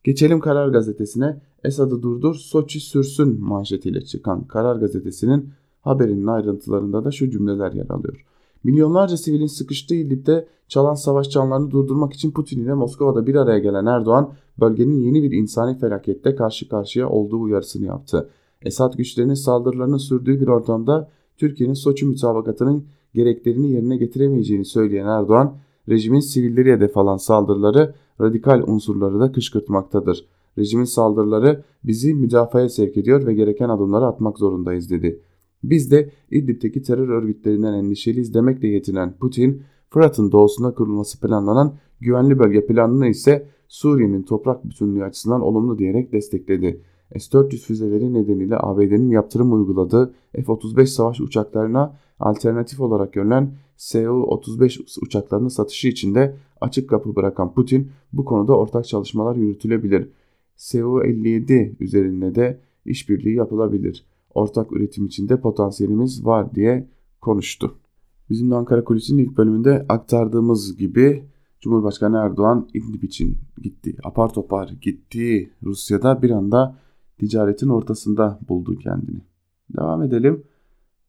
[0.03, 1.41] Geçelim Karar Gazetesi'ne.
[1.63, 5.49] Esad'ı durdur, Soçi sürsün manşetiyle çıkan Karar Gazetesi'nin
[5.87, 8.25] haberinin ayrıntılarında da şu cümleler yer alıyor.
[8.63, 13.85] Milyonlarca sivilin sıkıştığı İdlib'de çalan savaş canlarını durdurmak için Putin ile Moskova'da bir araya gelen
[13.85, 18.29] Erdoğan, bölgenin yeni bir insani felakette karşı karşıya olduğu uyarısını yaptı.
[18.61, 25.55] Esad güçlerinin saldırılarının sürdüğü bir ortamda Türkiye'nin Soçi mütabakatının gereklerini yerine getiremeyeceğini söyleyen Erdoğan,
[25.89, 30.25] rejimin sivilleri hedef alan saldırıları radikal unsurları da kışkırtmaktadır.
[30.57, 35.21] Rejimin saldırıları bizi müdafaya sevk ediyor ve gereken adımları atmak zorundayız dedi.
[35.63, 42.65] Biz de İdlib'teki terör örgütlerinden endişeliyiz demekle yetinen Putin, Fırat'ın doğusuna kurulması planlanan güvenli bölge
[42.65, 46.81] planını ise Suriye'nin toprak bütünlüğü açısından olumlu diyerek destekledi.
[47.17, 55.87] S-400 füzeleri nedeniyle ABD'nin yaptırım uyguladığı F-35 savaş uçaklarına alternatif olarak görülen Su-35 uçaklarının satışı
[55.87, 60.09] için de açık kapı bırakan Putin bu konuda ortak çalışmalar yürütülebilir.
[60.55, 64.05] Su-57 üzerinde de işbirliği yapılabilir.
[64.37, 66.87] Ortak üretim için de potansiyelimiz var diye
[67.21, 67.75] konuştu.
[68.29, 71.23] Bizim de Ankara Kulisi'nin ilk bölümünde aktardığımız gibi
[71.59, 73.95] Cumhurbaşkanı Erdoğan İdlib için gitti.
[74.03, 75.49] Apar topar gitti.
[75.63, 76.77] Rusya'da bir anda
[77.19, 79.21] ticaretin ortasında buldu kendini.
[79.77, 80.43] Devam edelim.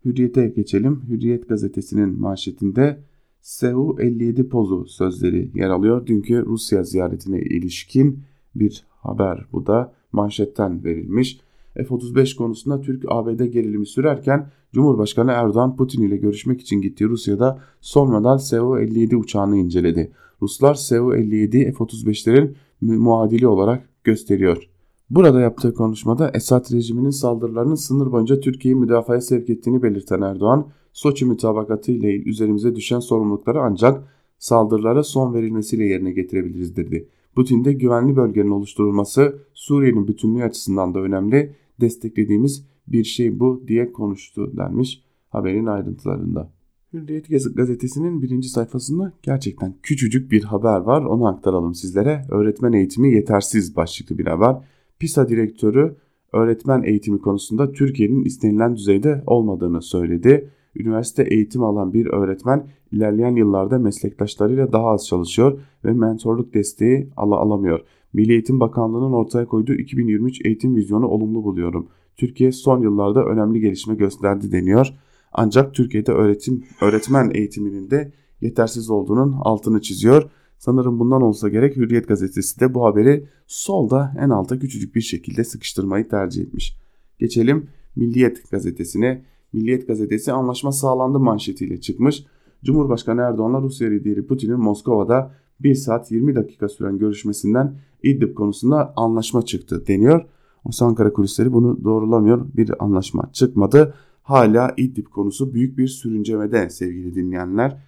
[0.05, 1.03] Hürriyet'e geçelim.
[1.09, 3.01] Hürriyet gazetesinin manşetinde
[3.41, 6.07] Seu 57 pozu sözleri yer alıyor.
[6.07, 8.23] Dünkü Rusya ziyaretine ilişkin
[8.55, 11.41] bir haber bu da manşetten verilmiş.
[11.75, 18.39] F-35 konusunda Türk-ABD gerilimi sürerken Cumhurbaşkanı Erdoğan Putin ile görüşmek için gittiği Rusya'da son model
[18.39, 20.13] Su-57 uçağını inceledi.
[20.43, 24.69] Ruslar Su-57 F-35'lerin muadili olarak gösteriyor.
[25.11, 31.27] Burada yaptığı konuşmada Esad rejiminin saldırılarının sınır boyunca Türkiye'yi müdafaya sevk ettiğini belirten Erdoğan, Soçi
[31.27, 34.05] mütabakatı ile üzerimize düşen sorumlulukları ancak
[34.39, 37.09] saldırılara son verilmesiyle yerine getirebiliriz dedi.
[37.39, 43.93] Putin de güvenli bölgenin oluşturulması Suriye'nin bütünlüğü açısından da önemli, desteklediğimiz bir şey bu diye
[43.93, 46.53] konuştu denmiş haberin ayrıntılarında.
[46.93, 52.27] Hürriyet gazetesinin birinci sayfasında gerçekten küçücük bir haber var onu aktaralım sizlere.
[52.31, 54.57] Öğretmen eğitimi yetersiz başlıklı bir haber.
[54.99, 55.97] PISA direktörü
[56.33, 60.51] öğretmen eğitimi konusunda Türkiye'nin istenilen düzeyde olmadığını söyledi.
[60.77, 67.33] Üniversite eğitim alan bir öğretmen ilerleyen yıllarda meslektaşlarıyla daha az çalışıyor ve mentorluk desteği al
[67.33, 67.81] alamıyor.
[68.13, 71.89] Milli Eğitim Bakanlığı'nın ortaya koyduğu 2023 eğitim vizyonu olumlu buluyorum.
[72.17, 74.95] Türkiye son yıllarda önemli gelişme gösterdi deniyor.
[75.33, 80.31] Ancak Türkiye'de öğretim öğretmen eğitiminin de yetersiz olduğunun altını çiziyor.
[80.59, 85.45] Sanırım bundan olsa gerek Hürriyet gazetesi de bu haberi solda en alta küçücük bir şekilde
[85.45, 86.77] sıkıştırmayı tercih etmiş.
[87.19, 89.25] Geçelim Milliyet gazetesine.
[89.53, 92.25] Milliyet gazetesi anlaşma sağlandı manşetiyle çıkmış.
[92.65, 99.43] Cumhurbaşkanı Erdoğan'la Rusya lideri Putin'in Moskova'da 1 saat 20 dakika süren görüşmesinden İdlib konusunda anlaşma
[99.43, 100.25] çıktı deniyor.
[100.65, 102.47] Oysa Ankara kulisleri bunu doğrulamıyor.
[102.57, 103.95] Bir anlaşma çıkmadı.
[104.23, 107.83] Hala İdlib konusu büyük bir sürüncemede sevgili dinleyenler.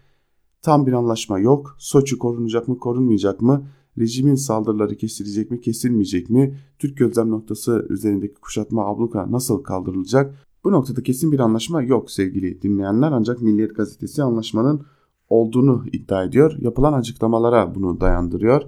[0.63, 1.77] Tam bir anlaşma yok.
[1.79, 3.67] Soçi korunacak mı korunmayacak mı?
[3.99, 6.59] Rejimin saldırıları kesilecek mi kesilmeyecek mi?
[6.79, 10.35] Türk gözlem noktası üzerindeki kuşatma abluka nasıl kaldırılacak?
[10.65, 14.83] Bu noktada kesin bir anlaşma yok sevgili dinleyenler ancak Milliyet Gazetesi anlaşmanın
[15.29, 16.57] olduğunu iddia ediyor.
[16.59, 18.63] Yapılan açıklamalara bunu dayandırıyor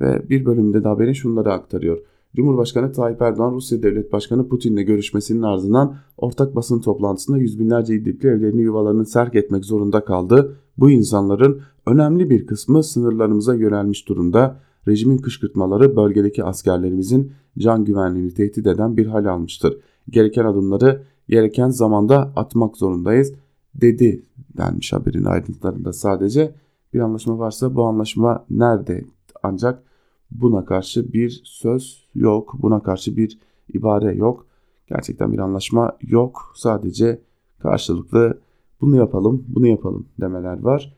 [0.00, 1.98] ve bir bölümde de haberin şunları aktarıyor.
[2.36, 8.28] Cumhurbaşkanı Tayyip Erdoğan Rusya Devlet Başkanı Putin'le görüşmesinin ardından ortak basın toplantısında yüz binlerce İdlibli
[8.28, 10.56] evlerini yuvalarını terk etmek zorunda kaldı.
[10.78, 14.60] Bu insanların önemli bir kısmı sınırlarımıza yönelmiş durumda.
[14.88, 19.78] Rejimin kışkırtmaları bölgedeki askerlerimizin can güvenliğini tehdit eden bir hal almıştır.
[20.10, 23.34] Gereken adımları gereken zamanda atmak zorundayız
[23.74, 24.22] dedi
[24.56, 26.54] denmiş haberin ayrıntılarında sadece.
[26.94, 29.04] Bir anlaşma varsa bu anlaşma nerede?
[29.42, 29.82] Ancak
[30.30, 33.38] buna karşı bir söz yok, buna karşı bir
[33.72, 34.46] ibare yok.
[34.86, 36.52] Gerçekten bir anlaşma yok.
[36.54, 37.20] Sadece
[37.58, 38.40] karşılıklı
[38.80, 40.96] bunu yapalım, bunu yapalım demeler var.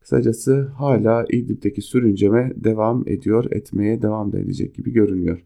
[0.00, 5.44] Kısacası hala İdlib'deki sürünceme devam ediyor, etmeye devam da edecek gibi görünüyor.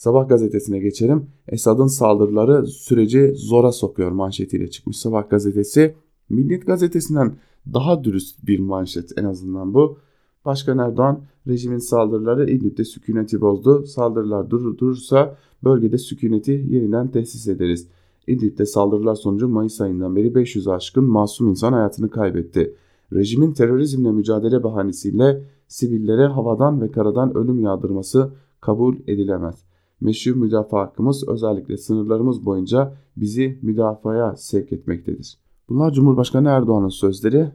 [0.00, 1.26] Sabah gazetesine geçelim.
[1.48, 5.94] Esad'ın saldırıları süreci zora sokuyor manşetiyle çıkmış Sabah gazetesi.
[6.28, 7.32] Milliyet gazetesinden
[7.72, 9.98] daha dürüst bir manşet en azından bu.
[10.44, 13.86] Başkan Erdoğan rejimin saldırıları İdlib'de sükuneti bozdu.
[13.86, 17.88] Saldırılar durur, durursa bölgede sükuneti yeniden tesis ederiz.
[18.26, 22.74] İdlib'de saldırılar sonucu Mayıs ayından beri 500 aşkın masum insan hayatını kaybetti.
[23.12, 29.69] Rejimin terörizmle mücadele bahanesiyle sivillere havadan ve karadan ölüm yağdırması kabul edilemez.
[30.00, 35.38] Meşru müdafaa hakkımız özellikle sınırlarımız boyunca bizi müdafaya sevk etmektedir.
[35.68, 37.50] Bunlar Cumhurbaşkanı Erdoğan'ın sözleri.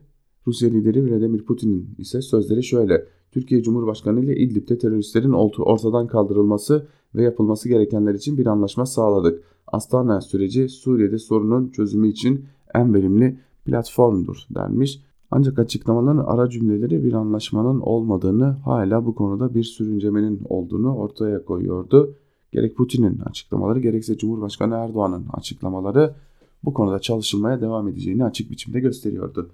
[0.47, 3.05] Rusya lideri Vladimir Putin'in ise sözleri şöyle.
[3.31, 9.43] Türkiye Cumhurbaşkanı ile İdlib'de teröristlerin ortadan kaldırılması ve yapılması gerekenler için bir anlaşma sağladık.
[9.67, 15.01] Astana süreci Suriye'de sorunun çözümü için en verimli platformdur denmiş.
[15.31, 22.15] Ancak açıklamaların ara cümleleri bir anlaşmanın olmadığını hala bu konuda bir sürüncemenin olduğunu ortaya koyuyordu.
[22.55, 26.15] Gerek Putin'in açıklamaları gerekse Cumhurbaşkanı Erdoğan'ın açıklamaları
[26.63, 29.51] bu konuda çalışılmaya devam edeceğini açık biçimde gösteriyordu.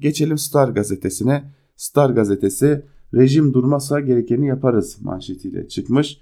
[0.00, 1.44] Geçelim Star gazetesine.
[1.76, 6.20] Star gazetesi rejim durmazsa gerekeni yaparız manşetiyle çıkmış.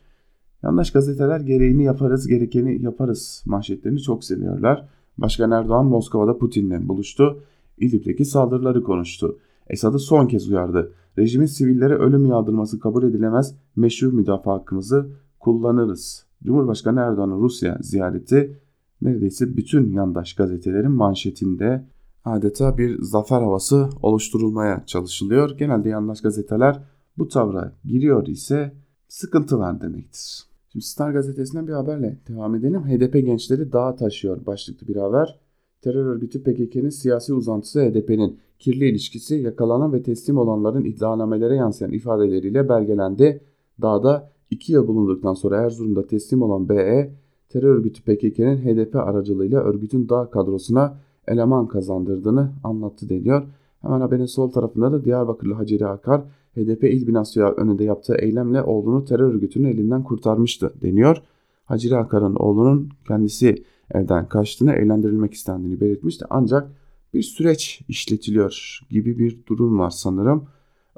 [0.63, 4.89] Yandaş gazeteler gereğini yaparız, gerekeni yaparız manşetlerini çok seviyorlar.
[5.19, 7.43] Başkan Erdoğan Moskova'da Putin'le buluştu.
[7.79, 9.39] İdlib'deki saldırıları konuştu.
[9.69, 10.93] Esad'ı son kez uyardı.
[11.19, 15.07] Rejimin sivillere ölüm yağdırması kabul edilemez, meşru müdafaa hakkımızı
[15.43, 16.27] kullanırız.
[16.45, 18.61] Cumhurbaşkanı Erdoğan'ın Rusya ziyareti
[19.03, 21.87] neredeyse bütün yandaş gazetelerin manşetinde
[22.25, 25.59] adeta bir zafer havası oluşturulmaya çalışılıyor.
[25.59, 26.83] Genelde yandaş gazeteler
[27.19, 28.73] bu tavra giriyor ise
[29.09, 30.45] sıkıntı var demektir.
[30.73, 32.83] Şimdi Star gazetesinden bir haberle devam edelim.
[32.83, 35.39] HDP gençleri dağa taşıyor başlıklı bir haber.
[35.83, 42.69] Terör örgütü PKK'nın siyasi uzantısı HDP'nin kirli ilişkisi yakalanan ve teslim olanların iddianamelere yansıyan ifadeleriyle
[42.69, 43.45] belgelendi.
[43.83, 47.15] Dağda 2 yıl bulunduktan sonra Erzurum'da teslim olan BE,
[47.49, 53.43] terör örgütü PKK'nın HDP aracılığıyla örgütün dağ kadrosuna eleman kazandırdığını anlattı deniyor.
[53.83, 56.21] Hemen haberin sol tarafında da Diyarbakırlı Haceri Akar,
[56.55, 61.23] HDP il binası önünde yaptığı eylemle oğlunu terör örgütünün elinden kurtarmıştı deniyor.
[61.65, 66.25] Haceri Akar'ın oğlunun kendisi evden kaçtığını, eğlendirilmek istendiğini belirtmişti.
[66.31, 66.73] Ancak
[67.15, 70.45] bir süreç işletiliyor gibi bir durum var sanırım.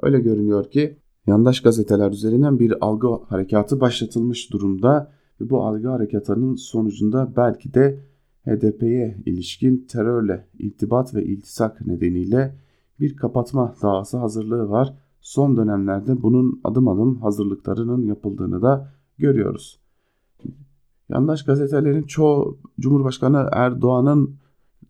[0.01, 5.11] Öyle görünüyor ki yandaş gazeteler üzerinden bir algı harekatı başlatılmış durumda
[5.41, 7.99] ve bu algı harekatının sonucunda belki de
[8.45, 12.55] HDP'ye ilişkin terörle irtibat ve iltisak nedeniyle
[12.99, 14.93] bir kapatma davası hazırlığı var.
[15.21, 19.79] Son dönemlerde bunun adım adım hazırlıklarının yapıldığını da görüyoruz.
[21.09, 24.35] Yandaş gazetelerin çoğu Cumhurbaşkanı Erdoğan'ın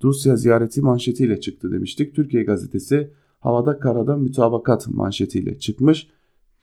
[0.04, 2.16] Rusya ziyareti manşetiyle çıktı demiştik.
[2.16, 6.08] Türkiye gazetesi havada karada mütabakat manşetiyle çıkmış.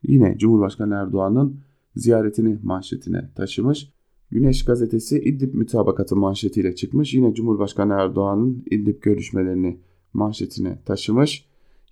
[0.03, 1.57] Yine Cumhurbaşkanı Erdoğan'ın
[1.97, 3.93] ziyaretini manşetine taşımış.
[4.31, 7.15] Güneş gazetesi İdlib mütabakatı manşetiyle çıkmış.
[7.15, 9.79] Yine Cumhurbaşkanı Erdoğan'ın İdlib görüşmelerini
[10.13, 11.45] manşetine taşımış.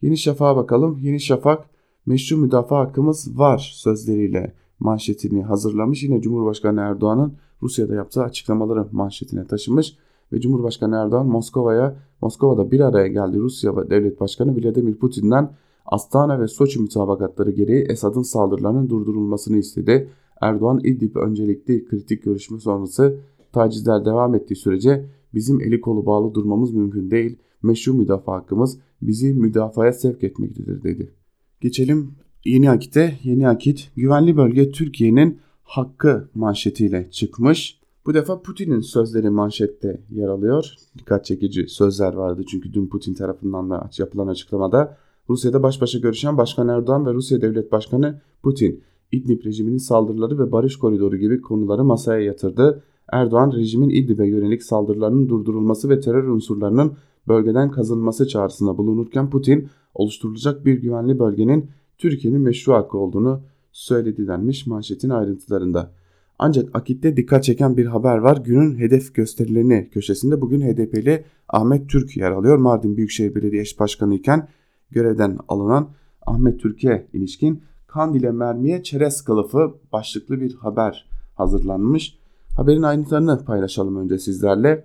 [0.02, 0.98] Yeni Şafak'a bakalım.
[0.98, 1.70] Yeni Şafak
[2.06, 6.02] meşru müdafaa hakkımız var sözleriyle manşetini hazırlamış.
[6.02, 9.96] Yine Cumhurbaşkanı Erdoğan'ın Rusya'da yaptığı açıklamaları manşetine taşımış.
[10.32, 15.50] ve Cumhurbaşkanı Erdoğan Moskova'ya Moskova'da bir araya geldi Rusya Devlet Başkanı Vladimir Putin'den
[15.90, 20.10] Astana ve Soçi mütabakatları gereği Esad'ın saldırılarının durdurulmasını istedi.
[20.40, 23.20] Erdoğan İdlib öncelikli kritik görüşme sonrası
[23.52, 27.38] tacizler devam ettiği sürece bizim eli kolu bağlı durmamız mümkün değil.
[27.62, 31.14] Meşru müdafaa hakkımız bizi müdafaya sevk etmektedir dedi.
[31.60, 33.18] Geçelim Yeni Akit'e.
[33.22, 37.80] Yeni Akit güvenli bölge Türkiye'nin hakkı manşetiyle çıkmış.
[38.06, 40.74] Bu defa Putin'in sözleri manşette yer alıyor.
[40.98, 44.96] Dikkat çekici sözler vardı çünkü dün Putin tarafından da yapılan açıklamada
[45.30, 50.52] Rusya'da baş başa görüşen Başkan Erdoğan ve Rusya Devlet Başkanı Putin İdlib rejiminin saldırıları ve
[50.52, 52.82] barış koridoru gibi konuları masaya yatırdı.
[53.12, 56.92] Erdoğan rejimin İdlib'e yönelik saldırılarının durdurulması ve terör unsurlarının
[57.28, 63.40] bölgeden kazınması çağrısında bulunurken Putin oluşturulacak bir güvenli bölgenin Türkiye'nin meşru hakkı olduğunu
[63.72, 65.92] söyledi denmiş manşetin ayrıntılarında.
[66.38, 68.36] Ancak Akit'te dikkat çeken bir haber var.
[68.44, 72.56] Günün hedef gösterilerini köşesinde bugün HDP'li Ahmet Türk yer alıyor.
[72.56, 74.48] Mardin Büyükşehir Belediye Başkanı iken
[74.90, 75.88] görevden alınan
[76.26, 82.18] Ahmet Türk'e ilişkin Kandil'e mermiye çerez kılıfı başlıklı bir haber hazırlanmış.
[82.56, 84.84] Haberin ayrıntılarını paylaşalım önce sizlerle.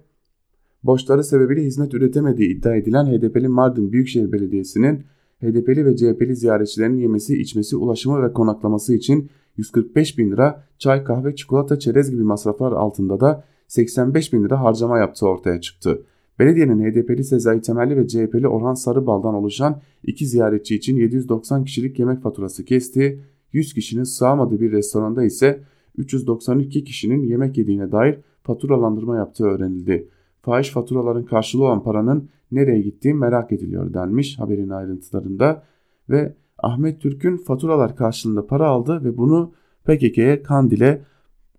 [0.84, 5.04] Borçları sebebiyle hizmet üretemediği iddia edilen HDP'li Mardin Büyükşehir Belediyesi'nin
[5.42, 11.36] HDP'li ve CHP'li ziyaretçilerin yemesi, içmesi, ulaşımı ve konaklaması için 145 bin lira çay, kahve,
[11.36, 16.02] çikolata, çerez gibi masraflar altında da 85 bin lira harcama yaptığı ortaya çıktı.
[16.40, 22.22] Belediyenin HDP'li Sezai Temelli ve CHP'li Orhan Sarıbal'dan oluşan iki ziyaretçi için 790 kişilik yemek
[22.22, 23.22] faturası kesti.
[23.54, 25.64] 100 kişinin sığamadığı bir restoranda ise
[25.98, 30.10] 392 kişinin yemek yediğine dair faturalandırma yaptığı öğrenildi.
[30.42, 35.64] Fahiş faturaların karşılığı olan paranın nereye gittiği merak ediliyor denmiş haberin ayrıntılarında
[36.10, 41.02] ve Ahmet Türk'ün faturalar karşılığında para aldı ve bunu PKK'ye Kandil'e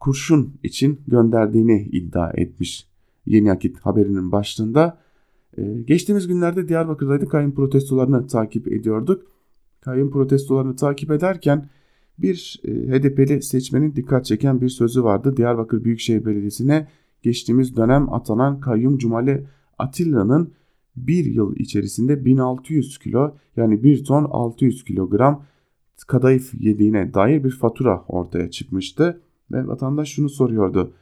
[0.00, 2.95] kurşun için gönderdiğini iddia etmiş.
[3.26, 4.98] Yeni Akit haberinin başlığında.
[5.58, 9.22] Ee, geçtiğimiz günlerde Diyarbakır'daydık kayyum protestolarını takip ediyorduk.
[9.80, 11.68] Kayyum protestolarını takip ederken
[12.18, 15.36] bir e, HDP'li seçmenin dikkat çeken bir sözü vardı.
[15.36, 16.88] Diyarbakır Büyükşehir Belediyesi'ne
[17.22, 19.46] geçtiğimiz dönem atanan kayyum Cumali
[19.78, 20.52] Atilla'nın
[20.96, 25.44] bir yıl içerisinde 1600 kilo yani 1 ton 600 kilogram
[26.06, 29.20] kadayıf yediğine dair bir fatura ortaya çıkmıştı.
[29.52, 30.92] Ve vatandaş şunu soruyordu.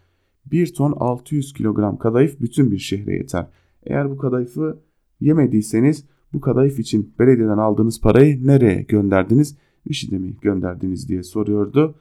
[0.51, 3.47] 1 ton 600 kilogram kadayıf bütün bir şehre yeter.
[3.87, 4.79] Eğer bu kadayıfı
[5.21, 9.57] yemediyseniz bu kadayıf için belediyeden aldığınız parayı nereye gönderdiniz?
[9.87, 11.95] IŞİD'e mi gönderdiniz diye soruyordu.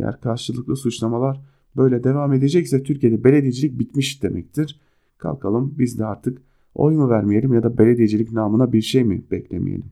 [0.00, 1.40] Eğer karşılıklı suçlamalar
[1.76, 4.80] böyle devam edecekse Türkiye'de belediyecilik bitmiş demektir.
[5.18, 6.42] Kalkalım biz de artık
[6.74, 9.90] oy mu vermeyelim ya da belediyecilik namına bir şey mi beklemeyelim.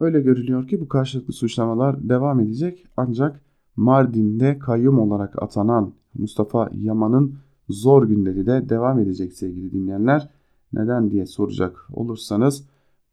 [0.00, 3.40] Öyle görülüyor ki bu karşılıklı suçlamalar devam edecek ancak
[3.76, 7.34] Mardin'de kayyum olarak atanan Mustafa Yaman'ın
[7.68, 10.30] zor günleri de devam edecek sevgili dinleyenler.
[10.72, 12.64] Neden diye soracak olursanız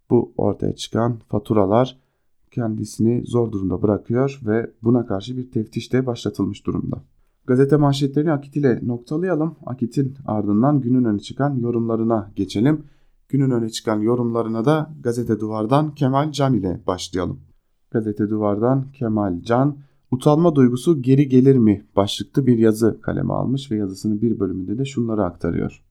[0.10, 1.98] bu ortaya çıkan faturalar
[2.52, 7.02] kendisini zor durumda bırakıyor ve buna karşı bir teftiş de başlatılmış durumda.
[7.48, 9.56] Gazete manşetlerini Akit ile noktalayalım.
[9.66, 12.84] Akit'in ardından günün öne çıkan yorumlarına geçelim.
[13.30, 17.40] Günün öne çıkan yorumlarına da Gazete Duvar'dan Kemal Can ile başlayalım.
[17.92, 19.78] Gazete Duvar'dan Kemal Can,
[20.12, 24.86] Utanma duygusu geri gelir mi başlıklı bir yazı kaleme almış ve yazısının bir bölümünde de
[24.86, 25.84] şunları aktarıyor.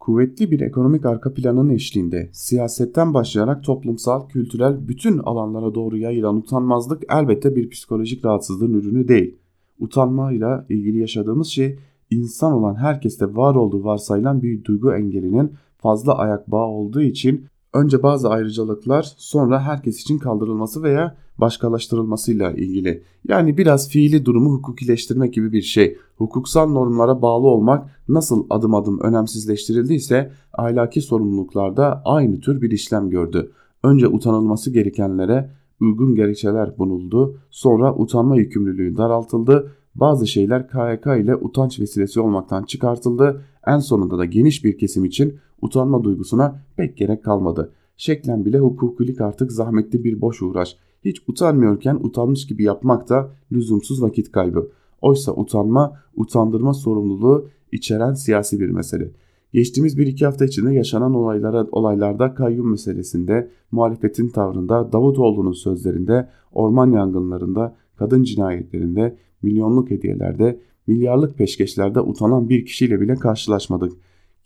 [0.00, 7.02] Kuvvetli bir ekonomik arka planın eşliğinde siyasetten başlayarak toplumsal, kültürel bütün alanlara doğru yayılan utanmazlık
[7.10, 9.38] elbette bir psikolojik rahatsızlığın ürünü değil.
[9.78, 11.78] Utanmayla ilgili yaşadığımız şey
[12.10, 17.46] insan olan herkeste var olduğu varsayılan bir duygu engelinin fazla ayak bağı olduğu için
[17.82, 23.02] önce bazı ayrıcalıklar sonra herkes için kaldırılması veya başkalaştırılmasıyla ilgili.
[23.28, 25.98] Yani biraz fiili durumu hukukileştirmek gibi bir şey.
[26.16, 33.52] Hukuksal normlara bağlı olmak nasıl adım adım önemsizleştirildiyse ahlaki sorumluluklarda aynı tür bir işlem gördü.
[33.82, 35.50] Önce utanılması gerekenlere
[35.80, 43.44] uygun gerekçeler bulundu, sonra utanma yükümlülüğü daraltıldı, bazı şeyler KYK ile utanç vesilesi olmaktan çıkartıldı,
[43.66, 47.72] en sonunda da geniş bir kesim için utanma duygusuna pek gerek kalmadı.
[47.96, 50.76] Şeklen bile hukukilik artık zahmetli bir boş uğraş.
[51.04, 54.70] Hiç utanmıyorken utanmış gibi yapmak da lüzumsuz vakit kaybı.
[55.00, 59.10] Oysa utanma, utandırma sorumluluğu içeren siyasi bir mesele.
[59.52, 66.92] Geçtiğimiz bir iki hafta içinde yaşanan olaylara, olaylarda kayyum meselesinde, muhalefetin tavrında, Davutoğlu'nun sözlerinde, orman
[66.92, 73.92] yangınlarında, kadın cinayetlerinde, milyonluk hediyelerde, milyarlık peşkeşlerde utanan bir kişiyle bile karşılaşmadık.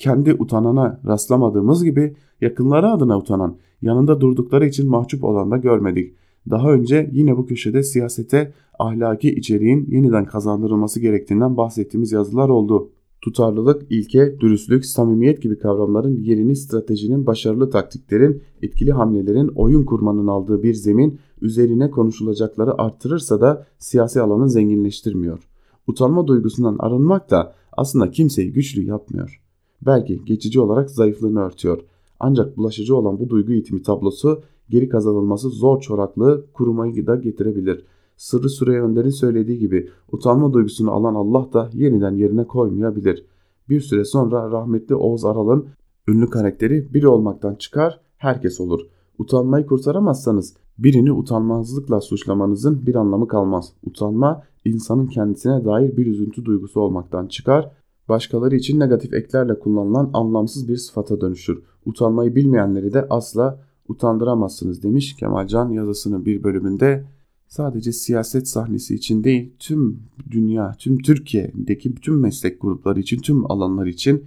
[0.03, 6.15] Kendi utanana rastlamadığımız gibi yakınları adına utanan, yanında durdukları için mahcup olan da görmedik.
[6.51, 12.91] Daha önce yine bu köşede siyasete ahlaki içeriğin yeniden kazandırılması gerektiğinden bahsettiğimiz yazılar oldu.
[13.21, 20.63] Tutarlılık, ilke, dürüstlük, samimiyet gibi kavramların yerini stratejinin, başarılı taktiklerin, etkili hamlelerin, oyun kurmanın aldığı
[20.63, 25.49] bir zemin üzerine konuşulacakları arttırırsa da siyasi alanı zenginleştirmiyor.
[25.87, 29.42] Utanma duygusundan arınmak da aslında kimseyi güçlü yapmıyor.
[29.87, 31.85] Belki geçici olarak zayıflığını örtüyor.
[32.21, 37.85] Ancak bulaşıcı olan bu duygu itimi tablosu geri kazanılması zor çoraklığı kurumayı da getirebilir.
[38.17, 43.27] Sırrı Süreyya Önder'in söylediği gibi utanma duygusunu alan Allah da yeniden yerine koymayabilir.
[43.69, 45.67] Bir süre sonra rahmetli Oğuz Aral'ın
[46.09, 48.81] ünlü karakteri biri olmaktan çıkar herkes olur.
[49.19, 53.73] Utanmayı kurtaramazsanız birini utanmazlıkla suçlamanızın bir anlamı kalmaz.
[53.87, 57.71] Utanma insanın kendisine dair bir üzüntü duygusu olmaktan çıkar,
[58.09, 61.63] başkaları için negatif eklerle kullanılan anlamsız bir sıfata dönüşür.
[61.87, 67.05] Utanmayı bilmeyenleri de asla utandıramazsınız demiş Kemalcan yazısının bir bölümünde
[67.49, 70.01] sadece siyaset sahnesi için değil tüm
[70.31, 74.25] dünya, tüm Türkiye'deki bütün meslek grupları için, tüm alanlar için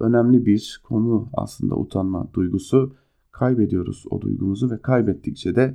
[0.00, 2.92] önemli bir konu aslında utanma duygusu.
[3.32, 5.74] Kaybediyoruz o duygumuzu ve kaybettikçe de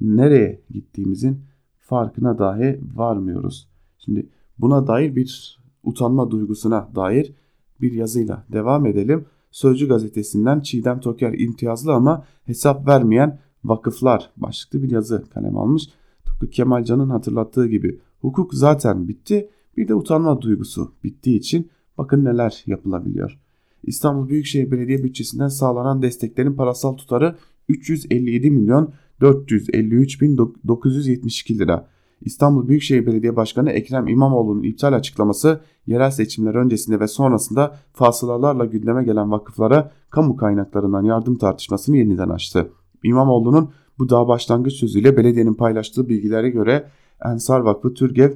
[0.00, 1.40] nereye gittiğimizin
[1.78, 3.68] farkına dahi varmıyoruz.
[3.98, 4.26] Şimdi
[4.58, 7.34] buna dair bir utanma duygusuna dair
[7.80, 9.24] bir yazıyla devam edelim.
[9.50, 15.88] Sözcü gazetesinden Çiğdem Toker imtiyazlı ama hesap vermeyen vakıflar başlıklı bir yazı kalem almış.
[16.24, 22.24] Tıpkı Kemal Can'ın hatırlattığı gibi hukuk zaten bitti bir de utanma duygusu bittiği için bakın
[22.24, 23.38] neler yapılabiliyor.
[23.82, 27.36] İstanbul Büyükşehir Belediye bütçesinden sağlanan desteklerin parasal tutarı
[27.68, 31.88] 357 milyon 453 bin 972 lira.
[32.20, 39.04] İstanbul Büyükşehir Belediye Başkanı Ekrem İmamoğlu'nun iptal açıklaması yerel seçimler öncesinde ve sonrasında fasılalarla gündeme
[39.04, 42.70] gelen vakıflara kamu kaynaklarından yardım tartışmasını yeniden açtı.
[43.04, 46.86] İmamoğlu'nun bu daha başlangıç sözüyle belediyenin paylaştığı bilgilere göre
[47.24, 48.32] Ensar Vakfı, Türgev,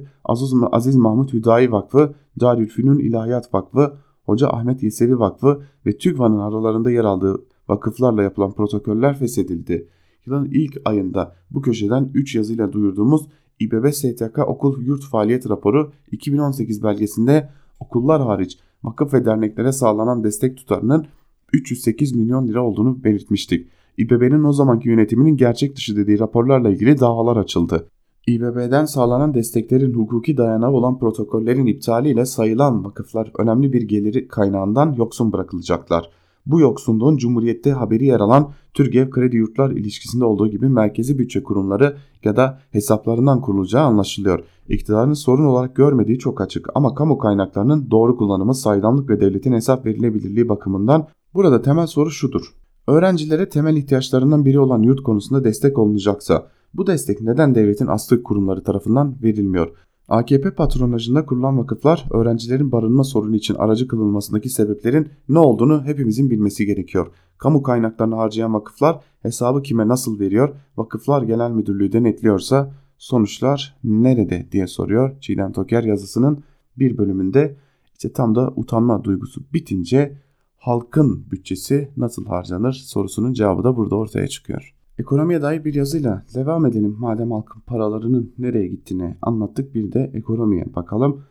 [0.71, 3.93] Aziz Mahmut Hüdayi Vakfı, Darülfünun İlahiyat Vakfı,
[4.25, 9.87] Hoca Ahmet Yesevi Vakfı ve TÜGVA'nın aralarında yer aldığı vakıflarla yapılan protokoller feshedildi.
[10.25, 13.27] Yılın ilk ayında bu köşeden 3 yazıyla duyurduğumuz
[13.59, 17.49] İBB STK Okul Yurt Faaliyet Raporu 2018 belgesinde
[17.79, 21.05] okullar hariç vakıf ve derneklere sağlanan destek tutarının
[21.53, 23.67] 308 milyon lira olduğunu belirtmiştik.
[23.97, 27.87] İBB'nin o zamanki yönetiminin gerçek dışı dediği raporlarla ilgili davalar açıldı.
[28.27, 35.33] İBB'den sağlanan desteklerin hukuki dayanağı olan protokollerin iptaliyle sayılan vakıflar önemli bir geliri kaynağından yoksun
[35.33, 36.09] bırakılacaklar.
[36.45, 41.97] Bu yoksunluğun Cumhuriyet'te haberi yer alan Türgev Kredi Yurtlar ilişkisinde olduğu gibi merkezi bütçe kurumları
[42.23, 44.39] ya da hesaplarından kurulacağı anlaşılıyor.
[44.69, 49.85] İktidarın sorun olarak görmediği çok açık ama kamu kaynaklarının doğru kullanımı, saydamlık ve devletin hesap
[49.85, 52.53] verilebilirliği bakımından burada temel soru şudur.
[52.87, 58.63] Öğrencilere temel ihtiyaçlarından biri olan yurt konusunda destek olunacaksa bu destek neden devletin aslı kurumları
[58.63, 59.71] tarafından verilmiyor?
[60.07, 66.65] AKP patronajında kurulan vakıflar öğrencilerin barınma sorunu için aracı kılınmasındaki sebeplerin ne olduğunu hepimizin bilmesi
[66.65, 67.07] gerekiyor.
[67.37, 70.55] Kamu kaynaklarını harcayan vakıflar hesabı kime nasıl veriyor?
[70.77, 76.43] Vakıflar Genel Müdürlüğü denetliyorsa sonuçlar nerede diye soruyor Çiğdem Toker yazısının
[76.77, 77.57] bir bölümünde.
[77.93, 80.17] İşte tam da utanma duygusu bitince
[80.57, 84.74] halkın bütçesi nasıl harcanır sorusunun cevabı da burada ortaya çıkıyor.
[84.99, 86.95] Ekonomiye dair bir yazıyla devam edelim.
[86.99, 91.21] Madem halkın paralarının nereye gittiğini anlattık bir de ekonomiye bakalım.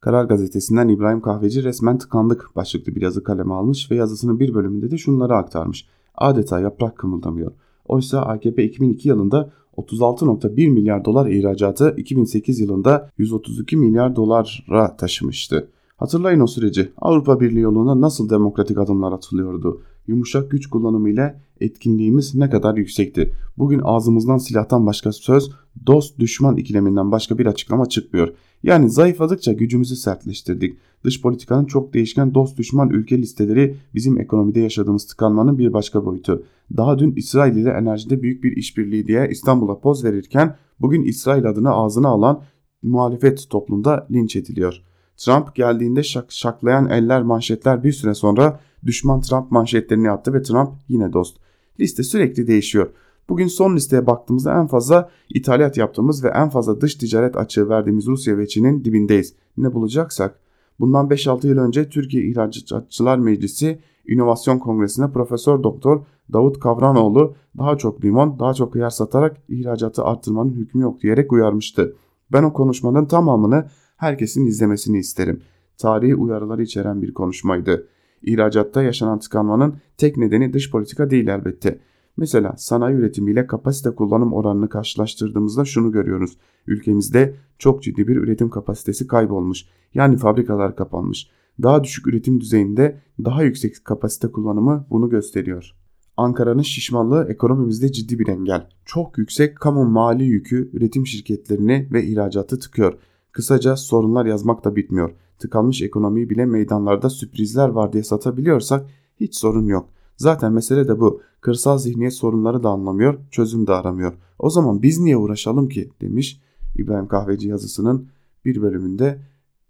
[0.00, 4.90] Karar gazetesinden İbrahim Kahveci resmen tıkandık başlıklı bir yazı kaleme almış ve yazısının bir bölümünde
[4.90, 5.88] de şunları aktarmış.
[6.14, 7.52] Adeta yaprak kımıldamıyor.
[7.88, 15.68] Oysa AKP 2002 yılında 36.1 milyar dolar ihracatı 2008 yılında 132 milyar dolara taşımıştı.
[15.96, 16.92] Hatırlayın o süreci.
[16.96, 23.32] Avrupa Birliği yolunda nasıl demokratik adımlar atılıyordu yumuşak güç kullanımı ile etkinliğimiz ne kadar yüksekti.
[23.58, 25.50] Bugün ağzımızdan silahtan başka söz,
[25.86, 28.34] dost düşman ikileminden başka bir açıklama çıkmıyor.
[28.62, 30.76] Yani zayıfladıkça gücümüzü sertleştirdik.
[31.04, 36.44] Dış politikanın çok değişken dost düşman ülke listeleri bizim ekonomide yaşadığımız tıkanmanın bir başka boyutu.
[36.76, 41.70] Daha dün İsrail ile enerjide büyük bir işbirliği diye İstanbul'a poz verirken bugün İsrail adını
[41.70, 42.42] ağzına alan
[42.82, 44.82] muhalefet toplumda linç ediliyor.
[45.24, 50.70] Trump geldiğinde şak şaklayan eller manşetler bir süre sonra düşman Trump manşetlerini attı ve Trump
[50.88, 51.36] yine dost.
[51.80, 52.90] Liste sürekli değişiyor.
[53.28, 58.06] Bugün son listeye baktığımızda en fazla ithalat yaptığımız ve en fazla dış ticaret açığı verdiğimiz
[58.06, 59.34] Rusya ve Çin'in dibindeyiz.
[59.56, 60.40] Ne bulacaksak?
[60.80, 68.04] Bundan 5-6 yıl önce Türkiye İhracatçılar Meclisi İnovasyon Kongresi'ne Profesör Doktor Davut Kavranoğlu daha çok
[68.04, 71.96] limon, daha çok hıyar satarak ihracatı arttırmanın hükmü yok diyerek uyarmıştı.
[72.32, 73.66] Ben o konuşmanın tamamını
[74.02, 75.40] herkesin izlemesini isterim.
[75.78, 77.88] Tarihi uyarıları içeren bir konuşmaydı.
[78.22, 81.78] İhracatta yaşanan tıkanmanın tek nedeni dış politika değil elbette.
[82.16, 86.38] Mesela sanayi üretimiyle kapasite kullanım oranını karşılaştırdığımızda şunu görüyoruz.
[86.66, 89.64] Ülkemizde çok ciddi bir üretim kapasitesi kaybolmuş.
[89.94, 91.30] Yani fabrikalar kapanmış.
[91.62, 95.74] Daha düşük üretim düzeyinde daha yüksek kapasite kullanımı bunu gösteriyor.
[96.16, 98.68] Ankara'nın şişmanlığı ekonomimizde ciddi bir engel.
[98.84, 102.98] Çok yüksek kamu mali yükü üretim şirketlerini ve ihracatı tıkıyor.
[103.32, 105.10] Kısaca sorunlar yazmak da bitmiyor.
[105.38, 108.86] Tıkanmış ekonomiyi bile meydanlarda sürprizler var diye satabiliyorsak
[109.20, 109.88] hiç sorun yok.
[110.16, 111.20] Zaten mesele de bu.
[111.40, 114.12] Kırsal zihniyet sorunları da anlamıyor, çözüm de aramıyor.
[114.38, 116.40] O zaman biz niye uğraşalım ki demiş
[116.76, 118.08] İbrahim Kahveci yazısının
[118.44, 119.18] bir bölümünde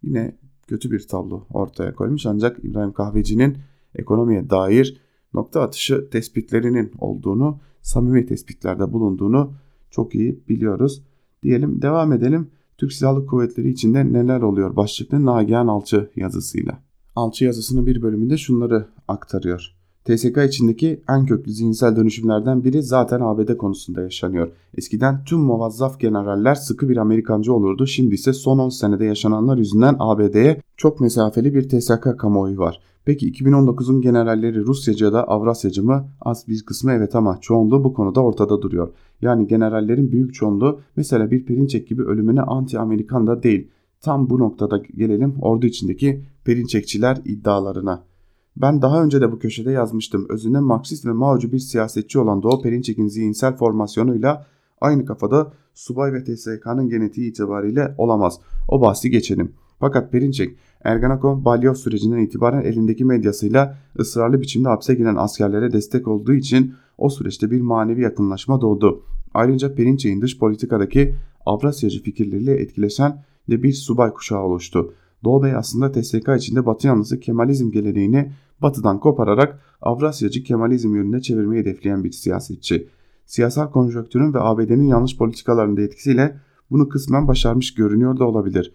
[0.02, 0.36] yine
[0.66, 2.26] kötü bir tablo ortaya koymuş.
[2.26, 3.58] Ancak İbrahim Kahveci'nin
[3.94, 5.00] ekonomiye dair
[5.34, 9.52] nokta atışı tespitlerinin olduğunu, samimi tespitlerde bulunduğunu
[9.90, 11.02] çok iyi biliyoruz.
[11.42, 12.50] Diyelim devam edelim.
[12.82, 16.82] Türk Silahlı Kuvvetleri içinde neler oluyor başlıklı Nagihan Alçı yazısıyla.
[17.16, 19.76] Alçı yazısının bir bölümünde şunları aktarıyor.
[20.04, 24.52] TSK içindeki en köklü zihinsel dönüşümlerden biri zaten ABD konusunda yaşanıyor.
[24.78, 27.86] Eskiden tüm muvazzaf generaller sıkı bir Amerikancı olurdu.
[27.86, 32.80] Şimdi ise son 10 senede yaşananlar yüzünden ABD'ye çok mesafeli bir TSK kamuoyu var.
[33.04, 36.08] Peki 2019'un generalleri Rusyacı ya da Avrasyacı mı?
[36.20, 38.92] Az bir kısmı evet ama çoğunluğu bu konuda ortada duruyor.
[39.22, 43.68] Yani generallerin büyük çoğunluğu mesela bir Perinçek gibi ölümüne anti-Amerikan da değil.
[44.00, 48.11] Tam bu noktada gelelim ordu içindeki Perinçekçiler iddialarına.
[48.56, 50.26] Ben daha önce de bu köşede yazmıştım.
[50.28, 54.46] Özünde Marksist ve Mao'cu bir siyasetçi olan Doğu Perinçek'in zihinsel formasyonuyla
[54.80, 58.38] aynı kafada subay ve TSK'nın genetiği itibariyle olamaz.
[58.68, 59.52] O bahsi geçelim.
[59.80, 66.32] Fakat Perinçek, Ergenekon balyoz sürecinden itibaren elindeki medyasıyla ısrarlı biçimde hapse giren askerlere destek olduğu
[66.32, 69.02] için o süreçte bir manevi yakınlaşma doğdu.
[69.34, 71.14] Ayrıca Perinçek'in dış politikadaki
[71.46, 74.94] Avrasyacı fikirleriyle etkileşen de bir subay kuşağı oluştu.
[75.24, 81.60] Doğu Bey aslında TSK içinde Batı yanlısı Kemalizm geleneğini Batı'dan kopararak Avrasyacı Kemalizm yönüne çevirmeyi
[81.60, 82.88] hedefleyen bir siyasetçi.
[83.26, 86.36] Siyasal konjonktürün ve ABD'nin yanlış politikalarının etkisiyle
[86.70, 88.72] bunu kısmen başarmış görünüyor da olabilir.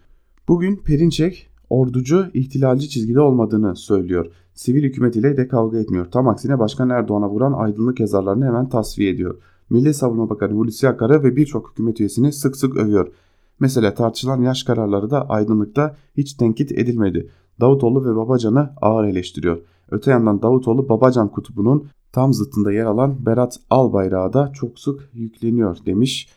[0.48, 4.32] Bugün Perinçek orducu, ihtilalci çizgide olmadığını söylüyor.
[4.54, 6.06] Sivil hükümet ile de kavga etmiyor.
[6.10, 9.38] Tam aksine Başkan Erdoğan'a vuran aydınlık yazarlarını hemen tasfiye ediyor.
[9.70, 13.12] Milli Savunma Bakanı Hulusi Akar'ı ve birçok hükümet üyesini sık sık övüyor.
[13.60, 17.30] Mesela tartışılan yaş kararları da aydınlıkta hiç tenkit edilmedi.
[17.60, 19.58] Davutoğlu ve Babacan'ı ağır eleştiriyor.
[19.90, 25.76] Öte yandan Davutoğlu Babacan kutubunun tam zıttında yer alan Berat Albayrak'a da çok sık yükleniyor
[25.86, 26.28] demiş.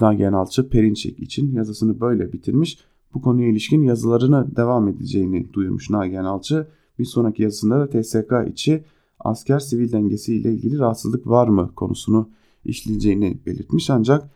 [0.00, 2.78] Nagihan Alçı Perinçek için yazısını böyle bitirmiş.
[3.14, 6.66] Bu konuya ilişkin yazılarını devam edeceğini duyurmuş Nagihan Alçı.
[6.98, 8.84] Bir sonraki yazısında da TSK içi
[9.20, 12.28] asker sivil dengesi ile ilgili rahatsızlık var mı konusunu
[12.64, 14.30] işleyeceğini belirtmiş ancak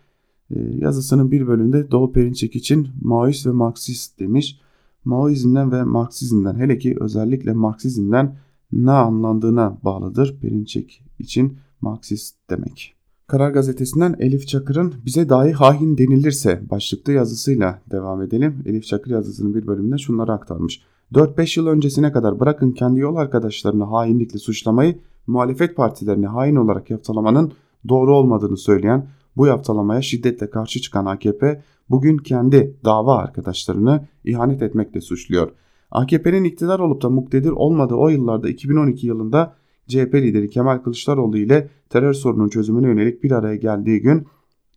[0.54, 4.60] yazısının bir bölümünde Doğu Perinçek için Maoist ve Marksist demiş.
[5.04, 8.36] Maoizmden ve Marksizmden hele ki özellikle Marksizmden
[8.72, 12.96] ne anlandığına bağlıdır Perinçek için Marksist demek.
[13.26, 18.62] Karar Gazetesi'nden Elif Çakır'ın bize dahi hain denilirse başlıklı yazısıyla devam edelim.
[18.66, 20.82] Elif Çakır yazısının bir bölümünde şunları aktarmış.
[21.14, 27.52] 4-5 yıl öncesine kadar bırakın kendi yol arkadaşlarını hainlikle suçlamayı, muhalefet partilerini hain olarak yaftalamanın
[27.88, 29.06] doğru olmadığını söyleyen,
[29.36, 35.50] bu yaptalamaya şiddetle karşı çıkan AKP bugün kendi dava arkadaşlarını ihanet etmekle suçluyor.
[35.90, 39.54] AKP'nin iktidar olup da muktedir olmadığı o yıllarda 2012 yılında
[39.88, 44.26] CHP lideri Kemal Kılıçdaroğlu ile terör sorunun çözümüne yönelik bir araya geldiği gün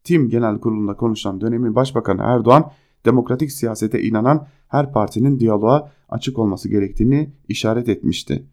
[0.04, 2.72] Tim Genel Kurulu'nda konuşan dönemin Başbakanı Erdoğan
[3.06, 8.44] demokratik siyasete inanan her partinin diyaloğa açık olması gerektiğini işaret etmişti.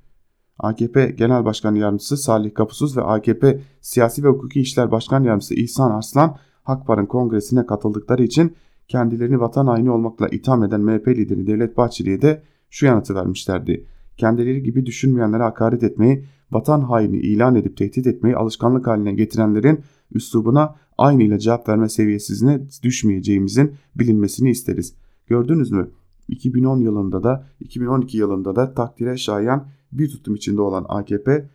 [0.59, 5.91] AKP Genel Başkan Yardımcısı Salih Kapusuz ve AKP Siyasi ve Hukuki İşler Başkan Yardımcısı İhsan
[5.91, 8.57] Arslan Hakpar'ın kongresine katıldıkları için
[8.89, 13.87] kendilerini vatan haini olmakla itham eden MHP lideri Devlet Bahçeli'ye de şu yanıtı vermişlerdi.
[14.17, 19.81] Kendileri gibi düşünmeyenlere hakaret etmeyi, vatan haini ilan edip tehdit etmeyi alışkanlık haline getirenlerin
[20.13, 24.95] üslubuna aynı ile cevap verme seviyesizine düşmeyeceğimizin bilinmesini isteriz.
[25.27, 25.91] Gördünüz mü?
[26.29, 29.67] 2010 yılında da 2012 yılında da takdire şayan
[29.99, 31.51] bir tutum içinde olan AKP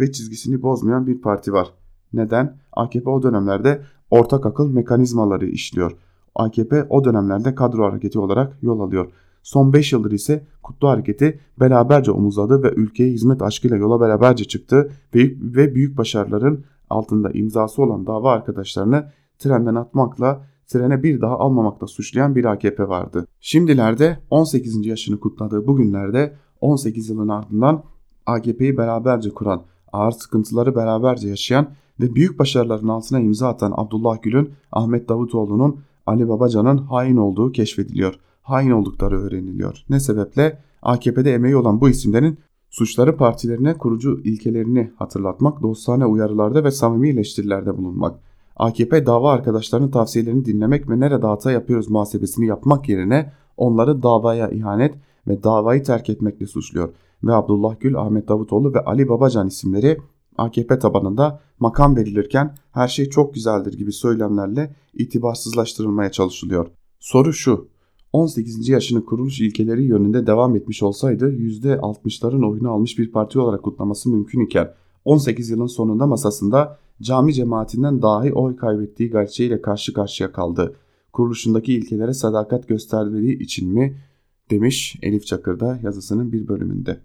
[0.00, 1.74] ve çizgisini bozmayan bir parti var.
[2.12, 2.58] Neden?
[2.72, 5.92] AKP o dönemlerde ortak akıl mekanizmaları işliyor.
[6.34, 9.12] AKP o dönemlerde kadro hareketi olarak yol alıyor.
[9.42, 14.90] Son 5 yıldır ise Kutlu Hareketi beraberce omuzladı ve ülkeye hizmet aşkıyla yola beraberce çıktı
[15.14, 22.34] ve büyük başarıların altında imzası olan dava arkadaşlarını trenden atmakla trene bir daha almamakla suçlayan
[22.34, 23.26] bir AKP vardı.
[23.40, 24.86] Şimdilerde 18.
[24.86, 26.34] yaşını kutladığı bugünlerde
[26.64, 27.82] 18 yılın ardından
[28.26, 29.62] AKP'yi beraberce kuran,
[29.92, 31.68] ağır sıkıntıları beraberce yaşayan
[32.00, 38.14] ve büyük başarıların altına imza atan Abdullah Gül'ün Ahmet Davutoğlu'nun Ali Babacan'ın hain olduğu keşfediliyor.
[38.42, 39.84] Hain oldukları öğreniliyor.
[39.90, 42.38] Ne sebeple AKP'de emeği olan bu isimlerin
[42.70, 48.20] suçları partilerine kurucu ilkelerini hatırlatmak, dostane uyarılarda ve samimi eleştirilerde bulunmak.
[48.56, 54.94] AKP dava arkadaşlarının tavsiyelerini dinlemek ve nerede hata yapıyoruz muhasebesini yapmak yerine onları davaya ihanet
[55.28, 56.94] ve davayı terk etmekle suçluyor.
[57.24, 59.98] Ve Abdullah Gül, Ahmet Davutoğlu ve Ali Babacan isimleri
[60.36, 66.66] AKP tabanında makam verilirken her şey çok güzeldir gibi söylemlerle itibarsızlaştırılmaya çalışılıyor.
[67.00, 67.68] Soru şu,
[68.12, 68.68] 18.
[68.68, 74.40] yaşını kuruluş ilkeleri yönünde devam etmiş olsaydı %60'ların oyunu almış bir parti olarak kutlaması mümkün
[74.40, 80.76] iken 18 yılın sonunda masasında cami cemaatinden dahi oy kaybettiği gerçeğiyle karşı karşıya kaldı.
[81.12, 83.98] Kuruluşundaki ilkelere sadakat gösterdiği için mi
[84.50, 87.00] demiş Elif Çakır'da yazısının bir bölümünde.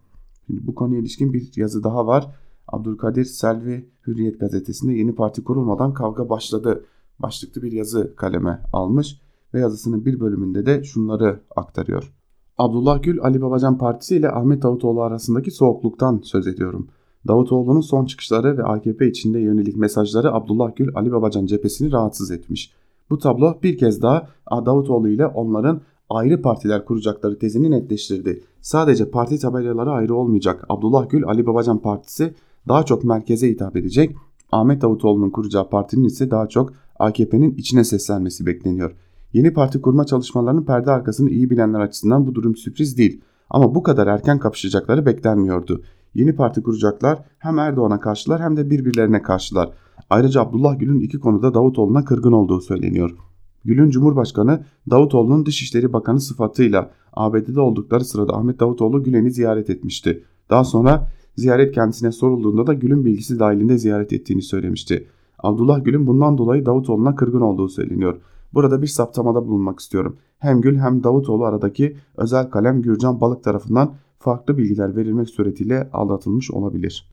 [0.47, 2.35] Şimdi bu konuya ilişkin bir yazı daha var.
[2.67, 6.85] Abdülkadir Selvi Hürriyet gazetesinde yeni parti kurulmadan kavga başladı
[7.19, 9.21] başlıklı bir yazı kaleme almış
[9.53, 12.13] ve yazısının bir bölümünde de şunları aktarıyor.
[12.57, 16.87] Abdullah Gül Ali Babacan Partisi ile Ahmet Davutoğlu arasındaki soğukluktan söz ediyorum.
[17.27, 22.73] Davutoğlu'nun son çıkışları ve AKP içinde yönelik mesajları Abdullah Gül Ali Babacan cephesini rahatsız etmiş.
[23.09, 28.43] Bu tablo bir kez daha Davutoğlu ile onların ayrı partiler kuracakları tezini netleştirdi.
[28.61, 30.65] Sadece parti tabelaları ayrı olmayacak.
[30.69, 32.33] Abdullah Gül Ali Babacan Partisi
[32.67, 34.15] daha çok merkeze hitap edecek.
[34.51, 38.95] Ahmet Davutoğlu'nun kuracağı partinin ise daha çok AKP'nin içine seslenmesi bekleniyor.
[39.33, 43.21] Yeni parti kurma çalışmalarının perde arkasını iyi bilenler açısından bu durum sürpriz değil.
[43.49, 45.81] Ama bu kadar erken kapışacakları beklenmiyordu.
[46.15, 49.69] Yeni parti kuracaklar hem Erdoğan'a karşılar hem de birbirlerine karşılar.
[50.09, 53.28] Ayrıca Abdullah Gül'ün iki konuda Davutoğlu'na kırgın olduğu söyleniyor.
[53.65, 60.23] Gül'ün Cumhurbaşkanı Davutoğlu'nun Dışişleri Bakanı sıfatıyla ABD'de oldukları sırada Ahmet Davutoğlu Gülen'i ziyaret etmişti.
[60.49, 65.07] Daha sonra ziyaret kendisine sorulduğunda da Gül'ün bilgisi dahilinde ziyaret ettiğini söylemişti.
[65.39, 68.21] Abdullah Gül'ün bundan dolayı Davutoğlu'na kırgın olduğu söyleniyor.
[68.53, 70.17] Burada bir saptamada bulunmak istiyorum.
[70.39, 76.51] Hem Gül hem Davutoğlu aradaki özel kalem Gürcan Balık tarafından farklı bilgiler verilmek suretiyle aldatılmış
[76.51, 77.09] olabilir.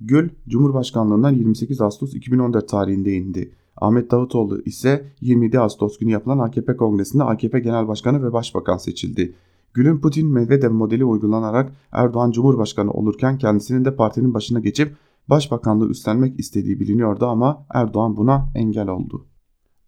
[0.00, 3.52] Gül, Cumhurbaşkanlığından 28 Ağustos 2014 tarihinde indi.
[3.80, 9.34] Ahmet Davutoğlu ise 27 Ağustos günü yapılan AKP kongresinde AKP Genel Başkanı ve Başbakan seçildi.
[9.74, 14.96] Gül'ün Putin-Medvedev modeli uygulanarak Erdoğan Cumhurbaşkanı olurken kendisinin de partinin başına geçip
[15.28, 19.26] başbakanlığı üstlenmek istediği biliniyordu ama Erdoğan buna engel oldu.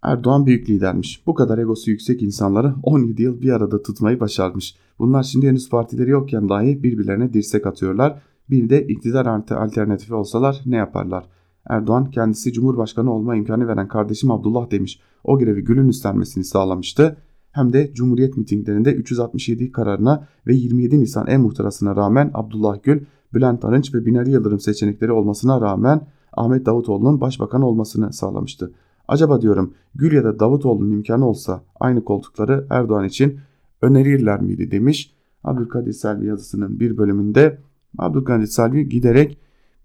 [0.03, 1.27] Erdoğan büyük lidermiş.
[1.27, 4.77] Bu kadar egosu yüksek insanları 17 yıl bir arada tutmayı başarmış.
[4.99, 8.23] Bunlar şimdi henüz partileri yokken dahi birbirlerine dirsek atıyorlar.
[8.51, 11.29] Bir de iktidar alternatifi olsalar ne yaparlar?
[11.71, 15.01] Erdoğan kendisi Cumhurbaşkanı olma imkanı veren kardeşim Abdullah demiş.
[15.25, 17.17] O görevi Gül'ün üstlenmesini sağlamıştı.
[17.53, 23.05] Hem de Cumhuriyet mitinglerinde 367 kararına ve 27 Nisan en muhtırasına rağmen Abdullah Gül,
[23.35, 28.73] Bülent Arınç ve Binali Yıldırım seçenekleri olmasına rağmen Ahmet Davutoğlu'nun başbakan olmasını sağlamıştı.
[29.09, 33.39] Acaba diyorum Gül ya da Davutoğlu'nun imkanı olsa aynı koltukları Erdoğan için
[33.83, 35.15] önerirler miydi demiş.
[35.45, 37.59] Abdülkadir Selvi yazısının bir bölümünde
[37.99, 39.39] Abdülkadir Selvi giderek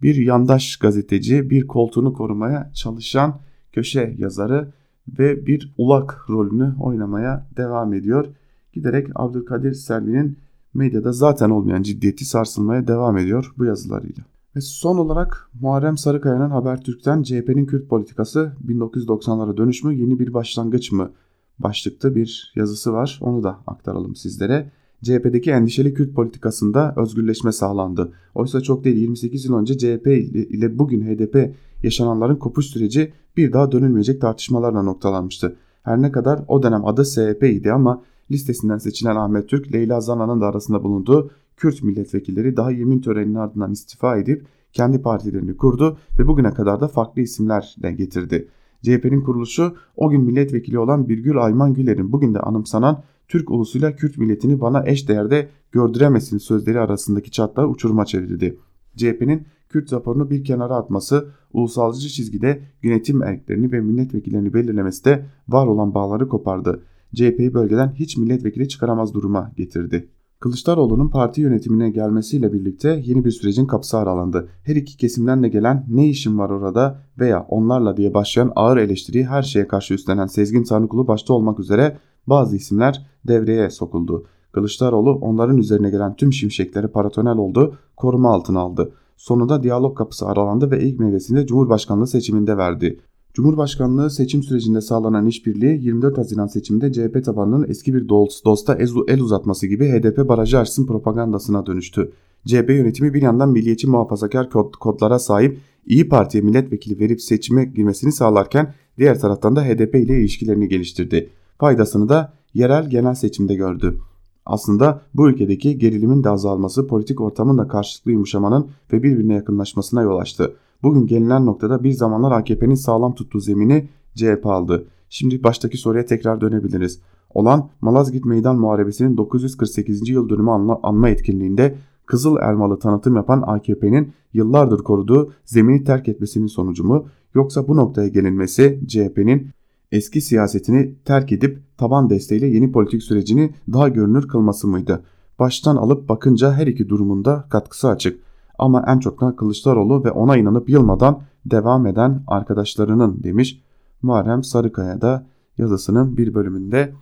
[0.05, 3.39] bir yandaş gazeteci, bir koltuğunu korumaya çalışan
[3.71, 4.71] köşe yazarı
[5.19, 8.25] ve bir ulak rolünü oynamaya devam ediyor.
[8.73, 10.37] Giderek Abdülkadir Selvi'nin
[10.73, 14.23] medyada zaten olmayan ciddiyeti sarsılmaya devam ediyor bu yazılarıyla.
[14.55, 20.91] Ve son olarak Muharrem Sarıkaya'nın Habertürk'ten CHP'nin Kürt politikası 1990'lara dönüş mü yeni bir başlangıç
[20.91, 21.11] mı
[21.59, 23.19] başlıkta bir yazısı var.
[23.21, 24.71] Onu da aktaralım sizlere.
[25.03, 28.11] CHP'deki endişeli Kürt politikasında özgürleşme sağlandı.
[28.35, 33.71] Oysa çok değil 28 yıl önce CHP ile bugün HDP yaşananların kopuş süreci bir daha
[33.71, 35.55] dönülmeyecek tartışmalarla noktalanmıştı.
[35.83, 40.41] Her ne kadar o dönem adı SHP idi ama listesinden seçilen Ahmet Türk, Leyla Zana'nın
[40.41, 46.27] da arasında bulunduğu Kürt milletvekilleri daha yemin töreninin ardından istifa edip kendi partilerini kurdu ve
[46.27, 48.47] bugüne kadar da farklı isimlerle getirdi.
[48.81, 54.17] CHP'nin kuruluşu o gün milletvekili olan Birgül Ayman Güler'in bugün de anımsanan Türk ulusuyla Kürt
[54.17, 58.57] milletini bana eş değerde gördüremesin sözleri arasındaki çatlağı uçuruma çevirdi.
[58.95, 65.67] CHP'nin Kürt raporunu bir kenara atması, ulusalcı çizgide yönetim erklerini ve milletvekillerini belirlemesi de var
[65.67, 66.83] olan bağları kopardı.
[67.15, 70.09] CHP'yi bölgeden hiç milletvekili çıkaramaz duruma getirdi.
[70.39, 74.49] Kılıçdaroğlu'nun parti yönetimine gelmesiyle birlikte yeni bir sürecin kapısı aralandı.
[74.63, 79.25] Her iki kesimden de gelen ne işim var orada veya onlarla diye başlayan ağır eleştiriyi
[79.25, 81.97] her şeye karşı üstlenen Sezgin Tanrıkulu başta olmak üzere
[82.27, 84.25] bazı isimler devreye sokuldu.
[84.51, 88.91] Kılıçdaroğlu onların üzerine gelen tüm şimşekleri paratonel oldu, koruma altına aldı.
[89.17, 92.99] Sonunda diyalog kapısı aralandı ve ilk meyvesini Cumhurbaşkanlığı seçiminde verdi.
[93.33, 98.75] Cumhurbaşkanlığı seçim sürecinde sağlanan işbirliği 24 Haziran seçiminde CHP tabanının eski bir dosta
[99.07, 102.11] el uzatması gibi HDP barajı açsın propagandasına dönüştü.
[102.45, 108.11] CHP yönetimi bir yandan milliyetçi muhafazakar kod, kodlara sahip İyi Parti'ye milletvekili verip seçime girmesini
[108.11, 111.29] sağlarken diğer taraftan da HDP ile ilişkilerini geliştirdi.
[111.57, 113.97] Faydasını da yerel genel seçimde gördü.
[114.45, 120.17] Aslında bu ülkedeki gerilimin de azalması politik ortamın da karşılıklı yumuşamanın ve birbirine yakınlaşmasına yol
[120.17, 120.53] açtı.
[120.83, 124.87] Bugün gelinen noktada bir zamanlar AKP'nin sağlam tuttuğu zemini CHP aldı.
[125.09, 126.99] Şimdi baştaki soruya tekrar dönebiliriz.
[127.33, 130.09] olan Malazgirt Meydan Muharebesi'nin 948.
[130.09, 130.51] yıl dönümü
[130.83, 131.75] anma, etkinliğinde
[132.05, 138.07] Kızıl Elmalı tanıtım yapan AKP'nin yıllardır koruduğu zemini terk etmesinin sonucu mu yoksa bu noktaya
[138.07, 139.49] gelinmesi CHP'nin
[139.95, 145.03] eski siyasetini terk edip taban desteğiyle yeni politik sürecini daha görünür kılması mıydı?
[145.39, 148.19] Baştan alıp bakınca her iki durumunda katkısı açık.
[148.59, 153.61] Ama en çok da Kılıçdaroğlu ve ona inanıp yılmadan devam eden arkadaşlarının demiş
[154.01, 155.27] Muharrem Sarıkaya da
[155.57, 156.93] yazısının bir bölümünde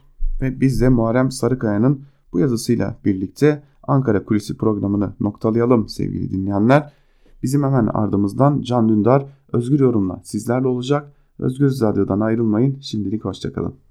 [0.42, 2.02] ve biz de Muharrem Sarıkaya'nın
[2.34, 6.94] bu yazısıyla birlikte Ankara Kulisi programını noktalayalım sevgili dinleyenler.
[7.44, 11.14] Bizim hemen ardımızdan Can Dündar Özgür Yorum'la sizlerle olacak.
[11.40, 12.80] Özgür Radyo'dan ayrılmayın.
[12.80, 13.84] Şimdilik hoşçakalın.